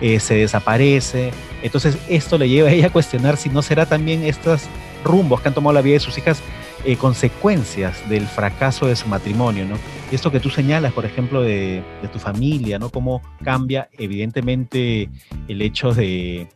eh, 0.00 0.18
se 0.18 0.34
desaparece. 0.34 1.30
Entonces 1.62 1.96
esto 2.08 2.38
le 2.38 2.48
lleva 2.48 2.68
a 2.68 2.72
ella 2.72 2.88
a 2.88 2.90
cuestionar 2.90 3.36
si 3.36 3.48
no 3.48 3.62
será 3.62 3.86
también 3.86 4.24
estos 4.24 4.62
rumbos 5.04 5.40
que 5.40 5.48
han 5.48 5.54
tomado 5.54 5.72
la 5.72 5.80
vida 5.80 5.94
de 5.94 6.00
sus 6.00 6.18
hijas 6.18 6.42
eh, 6.84 6.96
consecuencias 6.96 8.08
del 8.08 8.26
fracaso 8.26 8.86
de 8.86 8.96
su 8.96 9.06
matrimonio, 9.06 9.64
¿no? 9.64 9.76
Y 10.10 10.16
esto 10.16 10.32
que 10.32 10.40
tú 10.40 10.50
señalas, 10.50 10.92
por 10.92 11.04
ejemplo, 11.04 11.40
de, 11.40 11.82
tu 12.12 12.18
familia, 12.18 12.78
¿no? 12.78 12.90
Cómo 12.90 13.22
cambia 13.44 13.88
evidentemente 13.92 15.08
el 15.46 15.62
hecho 15.62 15.94
de, 15.94 16.48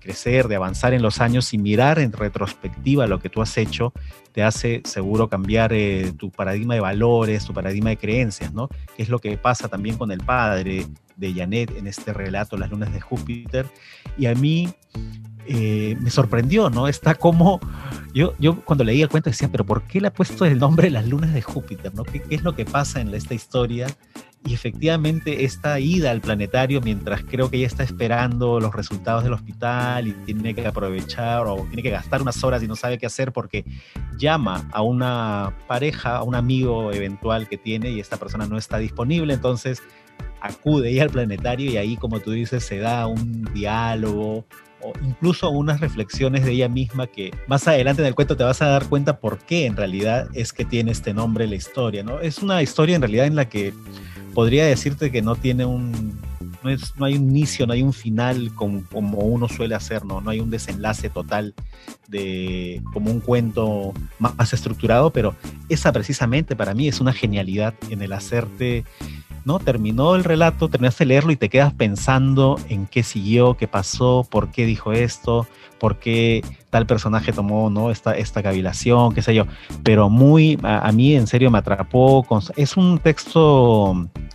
crecer, 0.00 0.48
de 0.48 0.56
avanzar 0.56 0.94
en 0.94 1.02
los 1.02 1.20
años 1.20 1.52
y 1.52 1.58
mirar 1.58 1.98
en 1.98 2.12
retrospectiva 2.12 3.06
lo 3.06 3.18
que 3.18 3.28
tú 3.28 3.42
has 3.42 3.58
hecho, 3.58 3.92
te 4.30 4.42
hace 4.42 4.82
seguro 4.84 5.28
cambiar 5.28 5.72
eh, 5.72 6.12
tu 6.16 6.30
paradigma 6.30 6.74
de 6.74 6.80
valores, 6.80 7.44
tu 7.44 7.52
paradigma 7.52 7.90
de 7.90 7.96
creencias, 7.96 8.54
¿no? 8.54 8.68
Que 8.96 9.02
es 9.02 9.08
lo 9.08 9.18
que 9.18 9.36
pasa 9.36 9.68
también 9.68 9.98
con 9.98 10.12
el 10.12 10.20
padre 10.20 10.86
de 11.16 11.34
Janet 11.34 11.76
en 11.76 11.88
este 11.88 12.12
relato, 12.12 12.56
Las 12.56 12.70
lunas 12.70 12.92
de 12.92 13.00
Júpiter. 13.00 13.66
Y 14.16 14.26
a 14.26 14.34
mí 14.34 14.72
eh, 15.46 15.96
me 16.00 16.10
sorprendió, 16.10 16.70
¿no? 16.70 16.88
Está 16.88 17.14
como, 17.14 17.60
yo, 18.14 18.34
yo 18.38 18.60
cuando 18.64 18.84
leía 18.84 19.04
el 19.04 19.10
cuento 19.10 19.30
decía, 19.30 19.48
pero 19.50 19.64
¿por 19.64 19.82
qué 19.82 20.00
le 20.00 20.08
ha 20.08 20.12
puesto 20.12 20.44
el 20.44 20.58
nombre 20.58 20.90
Las 20.90 21.06
lunas 21.06 21.34
de 21.34 21.42
Júpiter, 21.42 21.94
¿no? 21.94 22.04
¿Qué, 22.04 22.22
es 22.30 22.42
lo 22.42 22.54
que 22.54 22.64
pasa 22.64 23.00
en 23.00 23.12
esta 23.14 23.34
historia? 23.34 23.86
Y 24.44 24.54
efectivamente 24.54 25.44
esta 25.44 25.78
ida 25.78 26.10
al 26.10 26.20
planetario, 26.20 26.80
mientras 26.80 27.22
creo 27.22 27.48
que 27.48 27.58
ella 27.58 27.68
está 27.68 27.84
esperando 27.84 28.58
los 28.58 28.74
resultados 28.74 29.22
del 29.22 29.32
hospital 29.34 30.08
y 30.08 30.12
tiene 30.12 30.52
que 30.54 30.66
aprovechar 30.66 31.46
o 31.46 31.64
tiene 31.66 31.82
que 31.82 31.90
gastar 31.90 32.22
unas 32.22 32.42
horas 32.42 32.62
y 32.62 32.66
no 32.66 32.74
sabe 32.74 32.98
qué 32.98 33.06
hacer 33.06 33.32
porque 33.32 33.64
llama 34.18 34.68
a 34.72 34.82
una 34.82 35.56
pareja, 35.68 36.16
a 36.16 36.22
un 36.24 36.34
amigo 36.34 36.92
eventual 36.92 37.48
que 37.48 37.56
tiene 37.56 37.90
y 37.90 38.00
esta 38.00 38.16
persona 38.16 38.46
no 38.46 38.58
está 38.58 38.78
disponible, 38.78 39.34
entonces 39.34 39.80
acude 40.40 40.90
ella 40.90 41.04
al 41.04 41.10
planetario 41.10 41.70
y 41.70 41.76
ahí, 41.76 41.96
como 41.96 42.18
tú 42.18 42.32
dices, 42.32 42.64
se 42.64 42.78
da 42.78 43.06
un 43.06 43.44
diálogo, 43.54 44.44
incluso 45.02 45.50
unas 45.50 45.80
reflexiones 45.80 46.44
de 46.44 46.52
ella 46.52 46.68
misma 46.68 47.06
que 47.06 47.34
más 47.46 47.66
adelante 47.68 48.02
en 48.02 48.08
el 48.08 48.14
cuento 48.14 48.36
te 48.36 48.44
vas 48.44 48.62
a 48.62 48.66
dar 48.66 48.88
cuenta 48.88 49.18
por 49.18 49.38
qué 49.38 49.66
en 49.66 49.76
realidad 49.76 50.28
es 50.34 50.52
que 50.52 50.64
tiene 50.64 50.92
este 50.92 51.14
nombre 51.14 51.46
la 51.46 51.54
historia, 51.54 52.02
¿no? 52.02 52.20
Es 52.20 52.38
una 52.38 52.62
historia 52.62 52.96
en 52.96 53.02
realidad 53.02 53.26
en 53.26 53.36
la 53.36 53.48
que 53.48 53.72
podría 54.34 54.66
decirte 54.66 55.10
que 55.10 55.22
no 55.22 55.36
tiene 55.36 55.64
un, 55.64 56.18
no, 56.62 56.70
es, 56.70 56.96
no 56.96 57.04
hay 57.04 57.14
un 57.16 57.28
inicio, 57.30 57.66
no 57.66 57.72
hay 57.72 57.82
un 57.82 57.92
final 57.92 58.52
como, 58.54 58.82
como, 58.90 59.18
uno 59.18 59.48
suele 59.48 59.74
hacer, 59.74 60.04
¿no? 60.04 60.20
No 60.20 60.30
hay 60.30 60.40
un 60.40 60.50
desenlace 60.50 61.10
total 61.10 61.54
de 62.08 62.82
como 62.92 63.10
un 63.10 63.20
cuento 63.20 63.92
más 64.18 64.52
estructurado, 64.52 65.10
pero 65.10 65.34
esa 65.68 65.92
precisamente 65.92 66.56
para 66.56 66.74
mí 66.74 66.88
es 66.88 67.00
una 67.00 67.12
genialidad 67.12 67.74
en 67.90 68.02
el 68.02 68.12
hacerte 68.12 68.84
¿no? 69.44 69.58
Terminó 69.58 70.14
el 70.14 70.24
relato, 70.24 70.68
terminaste 70.68 71.04
de 71.04 71.08
leerlo 71.08 71.32
y 71.32 71.36
te 71.36 71.48
quedas 71.48 71.72
pensando 71.72 72.58
en 72.68 72.86
qué 72.86 73.02
siguió, 73.02 73.56
qué 73.56 73.68
pasó, 73.68 74.26
por 74.30 74.50
qué 74.50 74.66
dijo 74.66 74.92
esto, 74.92 75.46
por 75.78 75.98
qué 75.98 76.44
tal 76.70 76.86
personaje 76.86 77.32
tomó, 77.32 77.68
¿no? 77.68 77.90
Esta, 77.90 78.16
esta 78.16 78.42
cavilación, 78.42 79.14
qué 79.14 79.20
sé 79.20 79.34
yo. 79.34 79.46
Pero 79.82 80.08
muy, 80.08 80.58
a, 80.62 80.90
mí 80.92 81.14
en 81.16 81.26
serio 81.26 81.50
me 81.50 81.58
atrapó. 81.58 82.24
es 82.56 82.76
un 82.76 82.98
texto, 82.98 83.92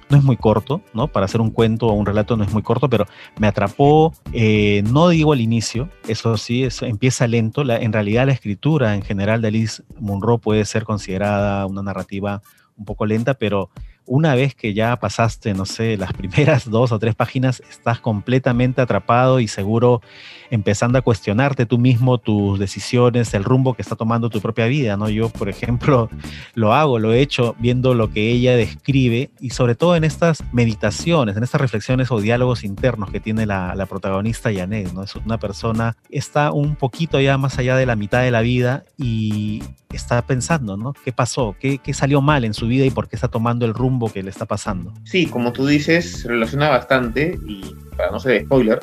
no 0.09 0.17
es 0.17 0.23
muy 0.23 0.35
corto, 0.35 0.81
¿no? 0.93 1.07
Para 1.07 1.25
hacer 1.25 1.39
un 1.39 1.51
cuento 1.51 1.87
o 1.87 1.93
un 1.93 2.05
relato 2.05 2.35
no 2.35 2.43
es 2.43 2.51
muy 2.51 2.63
corto, 2.63 2.89
pero 2.89 3.05
me 3.39 3.47
atrapó, 3.47 4.13
eh, 4.33 4.83
no 4.91 5.09
digo 5.09 5.33
al 5.33 5.39
inicio, 5.39 5.89
eso 6.07 6.35
sí, 6.37 6.63
eso 6.63 6.85
empieza 6.85 7.27
lento. 7.27 7.61
en 7.61 7.93
realidad 7.93 8.27
la 8.27 8.33
escritura 8.33 8.95
en 8.95 9.01
general 9.01 9.41
de 9.41 9.47
Alice 9.47 9.83
Munro 9.99 10.37
puede 10.37 10.65
ser 10.65 10.83
considerada 10.83 11.65
una 11.65 11.81
narrativa 11.81 12.41
un 12.75 12.85
poco 12.85 13.05
lenta, 13.05 13.33
pero 13.33 13.69
una 14.07 14.33
vez 14.35 14.55
que 14.55 14.73
ya 14.73 14.95
pasaste, 14.95 15.53
no 15.53 15.65
sé, 15.65 15.97
las 15.97 16.13
primeras 16.13 16.67
dos 16.69 16.91
o 16.91 16.99
tres 16.99 17.13
páginas, 17.13 17.61
estás 17.69 17.99
completamente 17.99 18.81
atrapado 18.81 19.39
y 19.39 19.47
seguro 19.47 20.01
empezando 20.49 20.97
a 20.97 21.01
cuestionarte 21.01 21.65
tú 21.65 21.77
mismo 21.77 22.17
tus 22.17 22.57
decisiones, 22.57 23.33
el 23.33 23.43
rumbo 23.43 23.73
que 23.73 23.81
está 23.81 23.95
tomando 23.95 24.29
tu 24.29 24.39
propia 24.41 24.65
vida, 24.65 24.95
¿no? 24.95 25.09
Yo, 25.09 25.29
por 25.29 25.49
ejemplo, 25.49 26.09
lo 26.55 26.73
hago, 26.73 26.99
lo 26.99 27.13
he 27.13 27.21
hecho 27.21 27.55
viendo 27.59 27.93
lo 27.93 28.11
que 28.11 28.31
ella 28.31 28.55
describe 28.55 29.29
y 29.39 29.49
sobre 29.51 29.75
todo 29.75 29.95
en 29.95 30.05
estas 30.05 30.43
meditaciones, 30.53 31.35
en 31.35 31.43
estas 31.43 31.61
reflexiones 31.61 32.09
o 32.11 32.21
diálogos 32.21 32.63
internos 32.63 33.11
que 33.11 33.19
tiene 33.19 33.45
la, 33.45 33.85
protagonista 33.87 34.53
Janet, 34.53 34.91
¿no? 34.93 35.03
Es 35.03 35.15
una 35.15 35.37
persona, 35.37 35.95
está 36.09 36.51
un 36.51 36.75
poquito 36.75 37.21
ya 37.21 37.37
más 37.37 37.57
allá 37.57 37.77
de 37.77 37.85
la 37.85 37.95
mitad 37.95 38.21
de 38.21 38.31
la 38.31 38.41
vida 38.41 38.83
y 38.97 39.63
está 39.93 40.21
pensando, 40.25 40.75
¿no? 40.75 40.93
¿Qué 41.05 41.13
pasó? 41.13 41.55
¿Qué, 41.57 41.77
qué 41.77 41.93
salió 41.93 42.21
mal 42.21 42.43
en 42.43 42.53
su 42.53 42.67
vida 42.67 42.85
y 42.85 42.89
por 42.89 43.07
qué 43.07 43.15
está 43.15 43.29
tomando 43.29 43.65
el 43.65 43.73
rumbo 43.73 43.96
que 44.05 44.23
le 44.23 44.29
está 44.29 44.45
pasando? 44.45 44.93
Sí, 45.03 45.25
como 45.25 45.51
tú 45.51 45.65
dices, 45.65 46.21
se 46.21 46.27
relaciona 46.27 46.69
bastante 46.69 47.37
y 47.47 47.75
para 47.97 48.11
no 48.11 48.19
ser 48.19 48.43
spoiler, 48.45 48.79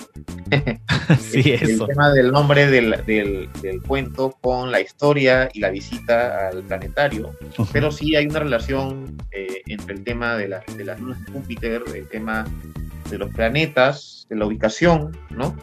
sí, 1.20 1.52
el 1.52 1.78
tema 1.86 2.10
del 2.12 2.32
nombre 2.32 2.66
del, 2.66 3.00
del, 3.06 3.48
cuento 3.86 4.36
con 4.40 4.72
la 4.72 4.80
historia 4.80 5.48
y 5.52 5.60
la 5.60 5.70
visita 5.70 6.48
al 6.48 6.64
planetario, 6.64 7.30
pero 7.72 7.92
sí 7.92 8.16
hay 8.16 8.26
una 8.26 8.40
relación 8.40 9.16
eh, 9.30 9.62
entre 9.66 9.94
el 9.94 10.02
tema 10.02 10.36
de, 10.36 10.48
de 10.48 10.84
las 10.84 11.00
lunas 11.00 11.24
de 11.24 11.32
Júpiter, 11.32 11.82
el 11.94 12.08
tema 12.08 12.44
de 13.08 13.18
los 13.18 13.30
planetas, 13.32 14.26
de 14.28 14.36
la 14.36 14.46
ubicación, 14.46 15.16
¿no? 15.30 15.54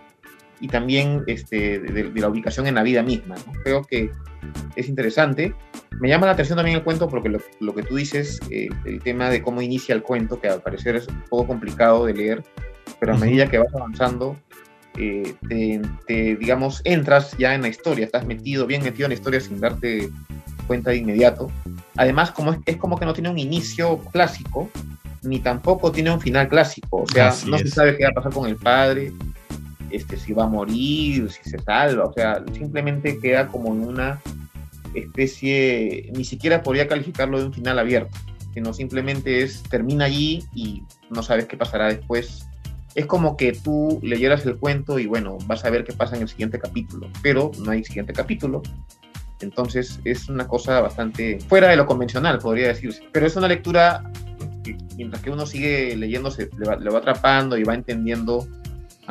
Y 0.61 0.67
también 0.67 1.23
este, 1.27 1.79
de, 1.79 2.11
la 2.13 2.29
ubicación 2.29 2.67
en 2.67 2.75
la 2.75 2.83
vida 2.83 3.03
misma. 3.03 3.35
Creo 3.63 3.83
que 3.83 4.11
es 4.75 4.87
interesante. 4.87 5.53
Me 5.99 6.07
llama 6.07 6.27
la 6.27 6.33
atención 6.33 6.55
también 6.55 6.77
el 6.77 6.83
cuento 6.83 7.09
porque 7.09 7.29
lo, 7.29 7.39
lo 7.59 7.75
que 7.75 7.83
tú 7.83 7.95
dices, 7.95 8.39
eh, 8.49 8.69
el 8.85 9.01
tema 9.01 9.29
de 9.29 9.41
cómo 9.41 9.61
inicia 9.61 9.93
el 9.93 10.03
cuento, 10.03 10.39
que 10.39 10.47
al 10.47 10.61
parecer 10.61 10.95
es 10.95 11.07
un 11.07 11.21
poco 11.29 11.47
complicado 11.47 12.05
de 12.05 12.13
leer, 12.13 12.43
pero 12.99 13.15
a 13.15 13.17
medida 13.17 13.47
que 13.47 13.57
vas 13.57 13.73
avanzando, 13.73 14.37
eh, 14.97 15.35
te, 15.47 16.35
digamos, 16.35 16.81
entras 16.83 17.37
ya 17.37 17.55
en 17.55 17.61
la 17.61 17.69
historia, 17.69 18.05
estás 18.05 18.25
metido, 18.25 18.67
bien 18.67 18.83
metido 18.83 19.05
en 19.05 19.11
la 19.11 19.15
historia 19.15 19.39
sin 19.39 19.59
darte 19.59 20.09
cuenta 20.67 20.91
de 20.91 20.97
inmediato. 20.97 21.49
Además, 21.95 22.31
como 22.31 22.55
es, 22.65 22.77
como 22.77 22.97
que 22.97 23.05
no 23.05 23.13
tiene 23.13 23.29
un 23.29 23.39
inicio 23.39 23.99
clásico, 24.11 24.69
ni 25.23 25.39
tampoco 25.39 25.91
tiene 25.91 26.11
un 26.11 26.19
final 26.19 26.47
clásico, 26.47 27.03
o 27.03 27.07
sea, 27.07 27.33
no 27.47 27.57
se 27.57 27.67
sabe 27.67 27.95
qué 27.95 28.03
va 28.03 28.09
a 28.09 28.13
pasar 28.13 28.33
con 28.33 28.49
el 28.49 28.55
padre, 28.55 29.13
este, 29.91 30.17
si 30.17 30.33
va 30.33 30.43
a 30.43 30.47
morir, 30.47 31.29
si 31.31 31.49
se 31.49 31.59
salva, 31.59 32.05
o 32.05 32.13
sea, 32.13 32.43
simplemente 32.53 33.19
queda 33.19 33.47
como 33.47 33.73
en 33.73 33.81
una 33.81 34.21
especie, 34.93 36.11
ni 36.15 36.23
siquiera 36.23 36.63
podría 36.63 36.87
calificarlo 36.87 37.39
de 37.39 37.45
un 37.45 37.53
final 37.53 37.79
abierto, 37.79 38.17
sino 38.53 38.73
simplemente 38.73 39.41
es, 39.43 39.63
termina 39.63 40.05
allí 40.05 40.43
y 40.53 40.83
no 41.09 41.23
sabes 41.23 41.45
qué 41.45 41.57
pasará 41.57 41.87
después 41.87 42.47
es 42.95 43.05
como 43.05 43.37
que 43.37 43.53
tú 43.53 43.99
leyeras 44.01 44.45
el 44.45 44.57
cuento 44.57 44.99
y 44.99 45.05
bueno, 45.05 45.37
vas 45.45 45.63
a 45.65 45.69
ver 45.69 45.83
qué 45.83 45.93
pasa 45.93 46.15
en 46.15 46.23
el 46.23 46.27
siguiente 46.27 46.59
capítulo, 46.59 47.09
pero 47.21 47.51
no 47.63 47.71
hay 47.71 47.83
siguiente 47.83 48.13
capítulo. 48.13 48.61
Entonces 49.39 49.99
es 50.03 50.29
una 50.29 50.47
cosa 50.47 50.81
bastante 50.81 51.39
fuera 51.47 51.69
de 51.69 51.77
lo 51.77 51.85
convencional, 51.85 52.39
podría 52.39 52.67
decirse. 52.67 53.03
Pero 53.11 53.25
es 53.25 53.35
una 53.35 53.47
lectura 53.47 54.03
que 54.63 54.77
mientras 54.97 55.23
que 55.23 55.31
uno 55.31 55.45
sigue 55.45 55.95
leyéndose, 55.95 56.49
le 56.57 56.67
va, 56.67 56.75
le 56.75 56.89
va 56.89 56.99
atrapando 56.99 57.57
y 57.57 57.63
va 57.63 57.73
entendiendo 57.73 58.47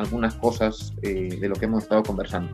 algunas 0.01 0.35
cosas 0.35 0.93
eh, 1.01 1.37
de 1.39 1.49
lo 1.49 1.55
que 1.55 1.65
hemos 1.65 1.83
estado 1.83 2.03
conversando. 2.03 2.51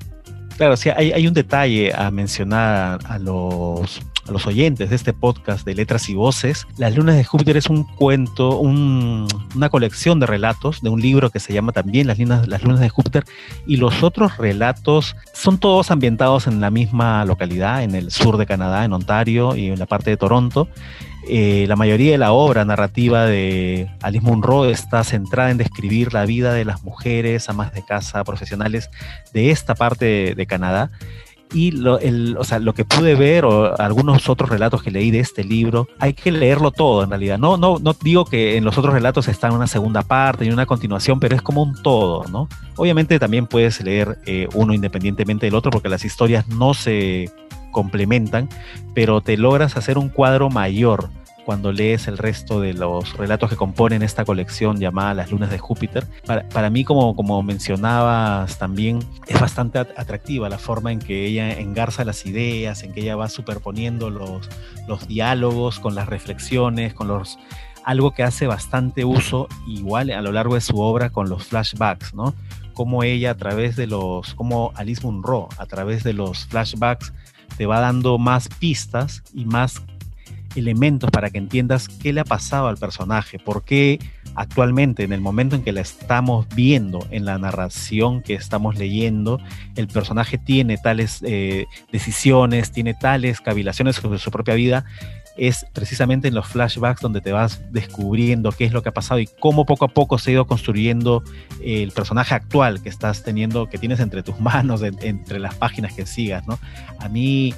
Claro, 0.57 0.75
sí, 0.75 0.89
hay, 0.89 1.27
un 1.27 1.35
detalle 1.35 1.93
a 1.93 2.09
mencionar 2.09 2.99
a 3.05 3.19
los 3.19 4.01
a 4.27 4.31
los 4.31 4.45
oyentes 4.45 4.89
de 4.89 4.95
este 4.95 5.13
podcast 5.13 5.65
de 5.65 5.73
Letras 5.75 6.09
y 6.09 6.13
Voces, 6.13 6.67
Las 6.77 6.95
Lunas 6.95 7.15
de 7.15 7.23
Júpiter 7.23 7.55
es 7.55 7.67
un 7.67 7.83
cuento, 7.83 8.59
una 8.59 9.69
colección 9.69 10.19
de 10.19 10.25
relatos 10.25 10.81
de 10.81 10.89
un 10.89 10.99
libro 11.01 11.29
que 11.29 11.39
se 11.39 11.53
llama 11.53 11.71
también 11.71 12.07
Las 12.07 12.19
Lunas, 12.19 12.47
Las 12.47 12.63
Lunas 12.63 12.79
de 12.81 12.89
Júpiter 12.89 13.23
y 13.65 13.77
los 13.77 14.03
otros 14.03 14.37
relatos 14.37 15.15
son 15.31 15.59
todos 15.59 15.91
ambientados 15.91 16.47
en 16.47 16.59
la 16.59 16.69
misma 16.69 17.23
localidad, 17.23 17.83
en 17.83 17.95
el 17.95 18.11
sur 18.11 18.37
de 18.37 18.45
Canadá, 18.45 18.83
en 18.83 18.93
Ontario 18.93 19.55
y 19.55 19.67
en 19.67 19.79
la 19.79 19.85
parte 19.85 20.09
de 20.09 20.17
Toronto. 20.17 20.67
Eh, 21.29 21.65
la 21.67 21.75
mayoría 21.75 22.11
de 22.11 22.17
la 22.17 22.31
obra 22.31 22.63
narrativa 22.63 23.25
de 23.25 23.89
Alice 24.01 24.25
Munro 24.25 24.65
está 24.65 25.03
centrada 25.03 25.51
en 25.51 25.57
describir 25.57 26.13
la 26.13 26.25
vida 26.25 26.53
de 26.53 26.65
las 26.65 26.83
mujeres, 26.83 27.49
amas 27.49 27.73
de 27.73 27.83
casa, 27.83 28.23
profesionales 28.23 28.89
de 29.33 29.51
esta 29.51 29.75
parte 29.75 30.35
de 30.35 30.45
Canadá 30.45 30.89
y 31.53 31.71
lo, 31.71 31.99
o 32.37 32.43
sea, 32.43 32.59
lo 32.59 32.73
que 32.73 32.85
pude 32.85 33.15
ver 33.15 33.45
o 33.45 33.79
algunos 33.79 34.29
otros 34.29 34.49
relatos 34.49 34.83
que 34.83 34.91
leí 34.91 35.11
de 35.11 35.19
este 35.19 35.43
libro, 35.43 35.87
hay 35.99 36.13
que 36.13 36.31
leerlo 36.31 36.71
todo 36.71 37.03
en 37.03 37.09
realidad. 37.09 37.37
No, 37.37 37.57
no, 37.57 37.79
no 37.79 37.95
digo 38.01 38.25
que 38.25 38.57
en 38.57 38.65
los 38.65 38.77
otros 38.77 38.93
relatos 38.93 39.27
está 39.27 39.51
una 39.51 39.67
segunda 39.67 40.01
parte 40.01 40.45
y 40.45 40.49
una 40.49 40.65
continuación, 40.65 41.19
pero 41.19 41.35
es 41.35 41.41
como 41.41 41.63
un 41.63 41.81
todo, 41.81 42.25
¿no? 42.29 42.47
Obviamente 42.75 43.19
también 43.19 43.47
puedes 43.47 43.81
leer 43.81 44.17
eh, 44.25 44.47
uno 44.53 44.73
independientemente 44.73 45.45
del 45.45 45.55
otro 45.55 45.71
porque 45.71 45.89
las 45.89 46.05
historias 46.05 46.47
no 46.47 46.73
se 46.73 47.29
complementan, 47.77 48.49
pero 48.95 49.21
te 49.21 49.37
logras 49.37 49.77
hacer 49.77 49.99
un 49.99 50.09
cuadro 50.09 50.49
mayor 50.49 51.11
cuando 51.45 51.71
lees 51.71 52.07
el 52.07 52.17
resto 52.17 52.59
de 52.59 52.73
los 52.73 53.15
relatos 53.15 53.51
que 53.51 53.55
componen 53.55 54.01
esta 54.01 54.25
colección 54.25 54.79
llamada 54.79 55.13
Las 55.13 55.29
Lunas 55.29 55.51
de 55.51 55.59
Júpiter. 55.59 56.07
Para, 56.25 56.69
mí, 56.71 56.83
como, 56.83 57.15
como 57.15 57.43
mencionabas 57.43 58.57
también, 58.57 58.99
es 59.27 59.39
bastante 59.39 59.77
atractiva 59.77 60.49
la 60.49 60.57
forma 60.57 60.91
en 60.91 60.97
que 60.97 61.27
ella 61.27 61.51
engarza 61.51 62.03
las 62.03 62.25
ideas, 62.25 62.81
en 62.81 62.93
que 62.93 63.01
ella 63.01 63.15
va 63.15 63.29
superponiendo 63.29 64.09
los, 64.09 64.49
los 64.87 65.07
diálogos 65.07 65.79
con 65.79 65.93
las 65.93 66.07
reflexiones, 66.07 66.95
con 66.95 67.07
los 67.07 67.37
algo 67.85 68.11
que 68.11 68.23
hace 68.23 68.47
bastante 68.47 69.05
uso 69.05 69.47
igual 69.67 70.09
a 70.09 70.21
lo 70.21 70.33
largo 70.33 70.55
de 70.55 70.61
su 70.61 70.81
obra 70.81 71.11
con 71.11 71.29
los 71.29 71.45
flashbacks, 71.45 72.15
¿no? 72.15 72.33
Como 72.73 73.03
ella 73.03 73.31
a 73.31 73.35
través 73.35 73.77
de 73.77 73.87
los, 73.87 74.33
como 74.33 74.73
Alice 74.75 75.01
Munro, 75.01 75.47
a 75.57 75.65
través 75.67 76.03
de 76.03 76.11
los 76.11 76.45
flashbacks 76.47 77.13
te 77.55 77.65
va 77.65 77.79
dando 77.79 78.17
más 78.17 78.49
pistas 78.49 79.23
y 79.33 79.45
más 79.45 79.81
elementos 80.55 81.11
para 81.11 81.29
que 81.29 81.37
entiendas 81.37 81.87
qué 81.87 82.13
le 82.13 82.21
ha 82.21 82.25
pasado 82.25 82.67
al 82.67 82.77
personaje, 82.77 83.39
por 83.39 83.63
qué 83.63 83.99
actualmente, 84.35 85.03
en 85.03 85.13
el 85.13 85.21
momento 85.21 85.55
en 85.55 85.63
que 85.63 85.71
la 85.71 85.81
estamos 85.81 86.47
viendo, 86.55 87.05
en 87.09 87.25
la 87.25 87.37
narración 87.37 88.21
que 88.21 88.33
estamos 88.33 88.77
leyendo, 88.77 89.39
el 89.75 89.87
personaje 89.87 90.37
tiene 90.37 90.77
tales 90.77 91.19
eh, 91.23 91.65
decisiones, 91.91 92.71
tiene 92.71 92.93
tales 92.93 93.41
cavilaciones 93.41 93.95
sobre 93.95 94.19
su 94.19 94.31
propia 94.31 94.53
vida, 94.55 94.85
es 95.37 95.65
precisamente 95.73 96.27
en 96.27 96.35
los 96.35 96.47
flashbacks 96.47 97.01
donde 97.01 97.21
te 97.21 97.31
vas 97.31 97.61
descubriendo 97.71 98.51
qué 98.51 98.65
es 98.65 98.73
lo 98.73 98.81
que 98.81 98.89
ha 98.89 98.93
pasado 98.93 99.19
y 99.19 99.27
cómo 99.39 99.65
poco 99.65 99.85
a 99.85 99.89
poco 99.89 100.17
se 100.17 100.31
ha 100.31 100.33
ido 100.33 100.47
construyendo 100.47 101.23
el 101.63 101.91
personaje 101.91 102.35
actual 102.35 102.81
que 102.81 102.89
estás 102.89 103.23
teniendo, 103.23 103.69
que 103.69 103.77
tienes 103.77 103.99
entre 103.99 104.23
tus 104.23 104.39
manos, 104.41 104.81
entre 104.83 105.39
las 105.39 105.55
páginas 105.55 105.93
que 105.93 106.05
sigas, 106.05 106.45
¿no? 106.47 106.59
A 106.99 107.07
mí 107.09 107.53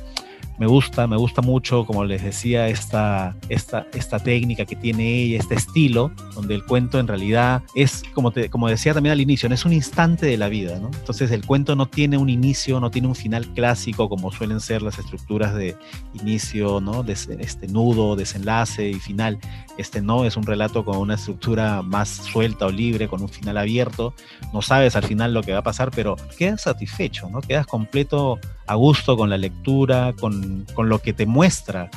me 0.59 0.67
gusta, 0.67 1.07
me 1.07 1.15
gusta 1.15 1.41
mucho, 1.41 1.85
como 1.85 2.03
les 2.03 2.21
decía, 2.21 2.67
esta, 2.67 3.35
esta, 3.47 3.87
esta 3.93 4.19
técnica 4.19 4.65
que 4.65 4.75
tiene 4.75 5.23
ella, 5.23 5.39
este 5.39 5.55
estilo, 5.55 6.11
donde 6.35 6.53
el 6.53 6.65
cuento 6.65 6.99
en 6.99 7.07
realidad 7.07 7.63
es, 7.75 8.03
como, 8.13 8.31
te, 8.31 8.49
como 8.49 8.67
decía 8.67 8.93
también 8.93 9.13
al 9.13 9.21
inicio, 9.21 9.47
no 9.47 9.55
es 9.55 9.63
un 9.63 9.71
instante 9.71 10.25
de 10.25 10.35
la 10.35 10.49
vida, 10.49 10.77
¿no? 10.77 10.87
Entonces 10.87 11.31
el 11.31 11.45
cuento 11.45 11.77
no 11.77 11.85
tiene 11.85 12.17
un 12.17 12.29
inicio, 12.29 12.81
no 12.81 12.91
tiene 12.91 13.07
un 13.07 13.15
final 13.15 13.47
clásico 13.53 14.09
como 14.09 14.33
suelen 14.33 14.59
ser 14.59 14.81
las 14.81 14.99
estructuras 14.99 15.55
de 15.55 15.77
inicio, 16.21 16.81
¿no? 16.81 17.03
De 17.03 17.13
este 17.13 17.67
nudo, 17.67 18.17
desenlace 18.17 18.89
y 18.89 18.95
final. 18.95 19.39
Este 19.77 20.01
no 20.01 20.25
es 20.25 20.35
un 20.35 20.43
relato 20.43 20.83
con 20.83 20.97
una 20.97 21.15
estructura 21.15 21.81
más 21.81 22.09
suelta 22.09 22.65
o 22.65 22.69
libre, 22.69 23.07
con 23.07 23.21
un 23.21 23.29
final 23.29 23.57
abierto. 23.57 24.13
No 24.53 24.61
sabes 24.61 24.97
al 24.97 25.05
final 25.05 25.33
lo 25.33 25.41
que 25.41 25.53
va 25.53 25.59
a 25.59 25.63
pasar, 25.63 25.89
pero 25.91 26.17
quedas 26.37 26.63
satisfecho, 26.63 27.29
¿no? 27.29 27.39
Quedas 27.39 27.65
completo 27.65 28.39
a 28.69 28.75
gusto 28.75 29.17
con 29.17 29.31
la 29.31 29.37
lectura, 29.37 30.13
con, 30.19 30.67
lo 30.77 30.99
que 30.99 31.11
te 31.11 31.25
muestra 31.25 31.89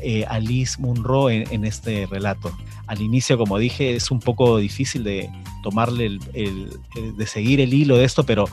eh, 0.00 0.24
Alice 0.28 0.80
Munro 0.80 1.30
en, 1.30 1.64
este 1.64 2.06
relato. 2.08 2.56
Al 2.86 3.00
inicio, 3.00 3.36
como 3.36 3.58
dije, 3.58 3.96
es 3.96 4.08
un 4.12 4.20
poco 4.20 4.58
difícil 4.58 5.02
de 5.02 5.28
tomarle 5.64 6.20
el, 6.32 6.70
de 7.16 7.26
seguir 7.26 7.60
el 7.60 7.74
hilo 7.74 7.96
de 7.96 8.04
esto, 8.04 8.24
pero 8.24 8.44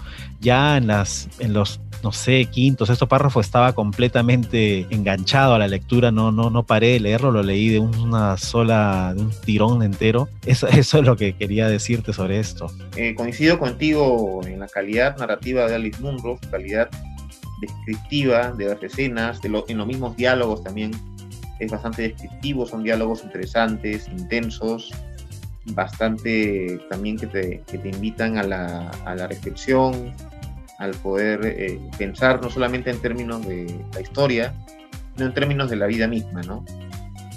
ya 0.42 0.78
en 0.78 0.88
las 0.88 1.30
en 1.38 1.54
los 1.54 1.80
no 2.02 2.12
sé 2.12 2.46
quintos, 2.46 2.90
estos 2.90 3.08
párrafos 3.08 3.46
estaba 3.46 3.74
completamente 3.74 4.88
enganchado 4.90 5.54
a 5.54 5.60
la 5.60 5.68
lectura, 5.68 6.12
no 6.12 6.32
no 6.32 6.50
no 6.50 6.64
paré 6.64 6.94
de 6.94 7.02
leerlo, 7.02 7.32
lo 7.32 7.44
leí 7.44 7.70
de 7.70 7.80
una 7.80 8.38
sola 8.38 9.14
de 9.16 9.22
un 9.22 9.32
tirón 9.46 9.84
entero. 9.84 10.28
Eso, 10.44 10.68
eso 10.70 11.00
es 11.00 11.06
lo 11.06 11.16
que 11.16 11.34
quería 11.34 11.68
decirte 11.68 12.14
sobre 12.14 12.40
esto. 12.40 12.72
Eh, 12.96 13.14
coincido 13.14 13.60
contigo 13.60 14.42
en 14.44 14.60
la 14.60 14.68
calidad 14.68 15.18
narrativa 15.20 15.68
de 15.68 15.76
Alice 15.76 16.02
Munro, 16.02 16.40
calidad 16.50 16.90
descriptiva 17.60 18.52
de 18.52 18.68
las 18.68 18.84
escenas, 18.84 19.42
de 19.42 19.48
en 19.68 19.78
los 19.78 19.88
mismos 19.88 20.16
diálogos 20.16 20.64
también 20.64 20.92
es 21.60 21.72
bastante 21.72 22.04
descriptivo, 22.04 22.66
son 22.66 22.84
diálogos 22.84 23.24
interesantes, 23.24 24.08
intensos, 24.08 24.92
bastante 25.66 26.80
también 26.90 27.18
que 27.18 27.28
te, 27.28 27.64
que 27.68 27.78
te 27.78 27.90
invitan 27.90 28.38
a 28.38 28.44
la, 28.44 28.90
a 29.06 29.16
la, 29.16 29.28
reflexión, 29.28 30.14
al 30.80 30.92
poder 30.92 31.42
eh, 31.44 31.80
pensar 31.98 32.42
no 32.42 32.50
solamente 32.50 32.90
en 32.90 33.00
términos 33.00 33.46
de 33.46 33.84
la 33.94 34.02
historia, 34.02 34.54
sino 35.16 35.28
en 35.28 35.34
términos 35.34 35.70
de 35.70 35.76
la 35.76 35.88
vida 35.88 36.08
misma, 36.08 36.42
¿no? 36.44 36.64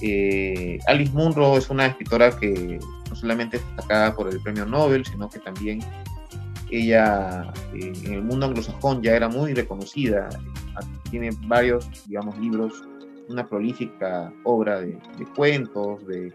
Eh, 0.00 0.78
Alice 0.86 1.12
Munro 1.12 1.56
es 1.56 1.70
una 1.70 1.86
escritora 1.86 2.36
que 2.36 2.78
no 3.08 3.16
solamente 3.16 3.58
es 3.58 3.66
destacada 3.66 4.14
por 4.14 4.28
el 4.28 4.40
premio 4.40 4.66
Nobel, 4.66 5.04
sino 5.04 5.28
que 5.28 5.38
también 5.38 5.80
ella 6.72 7.52
eh, 7.74 7.92
en 8.04 8.14
el 8.14 8.22
mundo 8.22 8.46
anglosajón 8.46 9.02
ya 9.02 9.14
era 9.14 9.28
muy 9.28 9.52
reconocida, 9.52 10.28
tiene 11.10 11.30
varios, 11.46 11.86
digamos, 12.06 12.38
libros, 12.38 12.82
una 13.28 13.46
prolífica 13.46 14.32
obra 14.44 14.80
de, 14.80 14.98
cuentos, 15.36 16.04
de, 16.06 16.32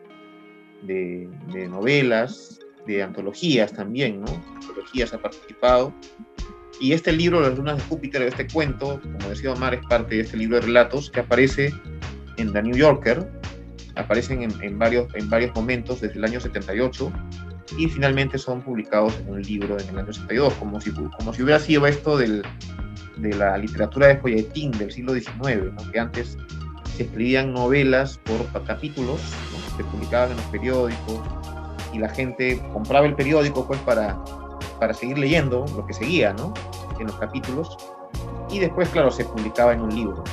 de, 0.84 1.68
novelas, 1.68 2.60
de 2.86 3.02
antologías 3.02 3.74
también, 3.74 4.22
¿no? 4.22 4.28
Antologías 4.56 5.14
ha 5.14 5.22
participado. 5.22 5.92
Y 6.80 6.94
este 6.94 7.12
libro, 7.12 7.42
Las 7.42 7.58
Lunas 7.58 7.78
de 7.78 7.84
Júpiter, 7.84 8.22
este 8.22 8.48
cuento, 8.48 9.02
como 9.02 9.30
decía 9.30 9.52
Omar, 9.52 9.74
es 9.74 9.86
parte 9.88 10.16
de 10.16 10.22
este 10.22 10.38
libro 10.38 10.58
de 10.58 10.68
relatos 10.68 11.10
que 11.10 11.22
aparece 11.22 11.74
en 12.38 12.54
The 12.54 12.62
New 12.62 12.76
Yorker, 12.76 13.28
aparecen 13.96 14.44
en, 14.44 14.52
en 14.64 14.78
varios, 14.78 15.14
en 15.16 15.28
varios 15.28 15.56
momentos 15.56 16.02
desde 16.02 16.20
el 16.20 16.26
año 16.26 16.40
78 16.40 17.12
y 17.78 17.88
finalmente 17.88 18.38
son 18.38 18.62
publicados 18.62 19.18
en 19.20 19.30
un 19.30 19.42
libro 19.42 19.80
en 19.80 19.90
el 19.90 20.00
año 20.00 20.14
62, 20.14 20.54
como 20.54 20.80
si, 20.80 20.92
como 20.92 21.34
si 21.34 21.44
hubiera 21.44 21.60
sido 21.60 21.86
esto 21.88 22.18
del, 22.18 22.44
de 23.18 23.34
la 23.34 23.58
literatura 23.58 24.08
de 24.08 24.18
folletín 24.18 24.72
del 24.72 24.92
siglo 24.92 25.14
XIX, 25.14 25.74
que 25.92 26.00
antes 26.00 26.38
se 26.96 27.04
escribían 27.04 27.54
novelas 27.54 28.20
por 28.20 28.66
capítulos, 28.66 29.22
se 29.76 29.84
publicaban 29.84 30.32
en 30.32 30.38
los 30.38 30.46
periódicos 30.48 31.20
y 31.94 32.00
la 32.00 32.10
gente 32.10 32.62
compraba 32.74 33.06
el 33.06 33.16
periódico 33.16 33.68
pues 33.68 33.80
para, 33.82 34.18
para 34.80 34.94
seguir 34.94 35.18
leyendo 35.18 35.66
lo 35.76 35.86
que 35.86 35.94
seguía 35.94 36.34
¿no? 36.34 36.54
en 37.00 37.08
los 37.08 37.16
capítulos 37.18 37.78
y 38.50 38.60
después, 38.60 38.90
claro, 38.90 39.12
se 39.12 39.26
publicaba 39.26 39.74
en 39.74 39.82
un 39.82 39.94
libro. 39.94 40.24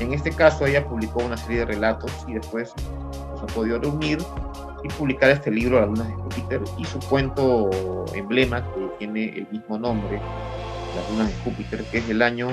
En 0.00 0.12
este 0.12 0.30
caso 0.30 0.66
ella 0.66 0.86
publicó 0.86 1.20
una 1.20 1.36
serie 1.36 1.60
de 1.60 1.66
relatos 1.66 2.12
y 2.26 2.34
después 2.34 2.72
se 2.76 3.42
ha 3.42 3.46
podido 3.54 3.78
reunir 3.78 4.18
y 4.86 4.88
publicar 4.88 5.30
este 5.30 5.50
libro, 5.50 5.80
Las 5.80 5.88
Lunas 5.88 6.08
de 6.08 6.14
Júpiter, 6.14 6.60
y 6.78 6.84
su 6.84 6.98
cuento 7.00 8.04
emblema, 8.14 8.62
que 8.62 8.88
tiene 8.98 9.38
el 9.38 9.46
mismo 9.50 9.78
nombre, 9.78 10.20
Las 10.94 11.10
Lunas 11.10 11.28
de 11.28 11.34
Júpiter, 11.44 11.84
que 11.84 11.98
es 11.98 12.08
del 12.08 12.22
año 12.22 12.48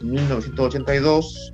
1982 0.00 1.52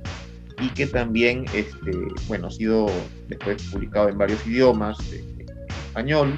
y 0.61 0.69
que 0.69 0.87
también, 0.87 1.45
este, 1.53 1.91
bueno, 2.27 2.47
ha 2.47 2.51
sido 2.51 2.87
después 3.27 3.63
publicado 3.71 4.09
en 4.09 4.17
varios 4.17 4.45
idiomas, 4.45 4.97
en 5.11 5.45
español, 5.87 6.37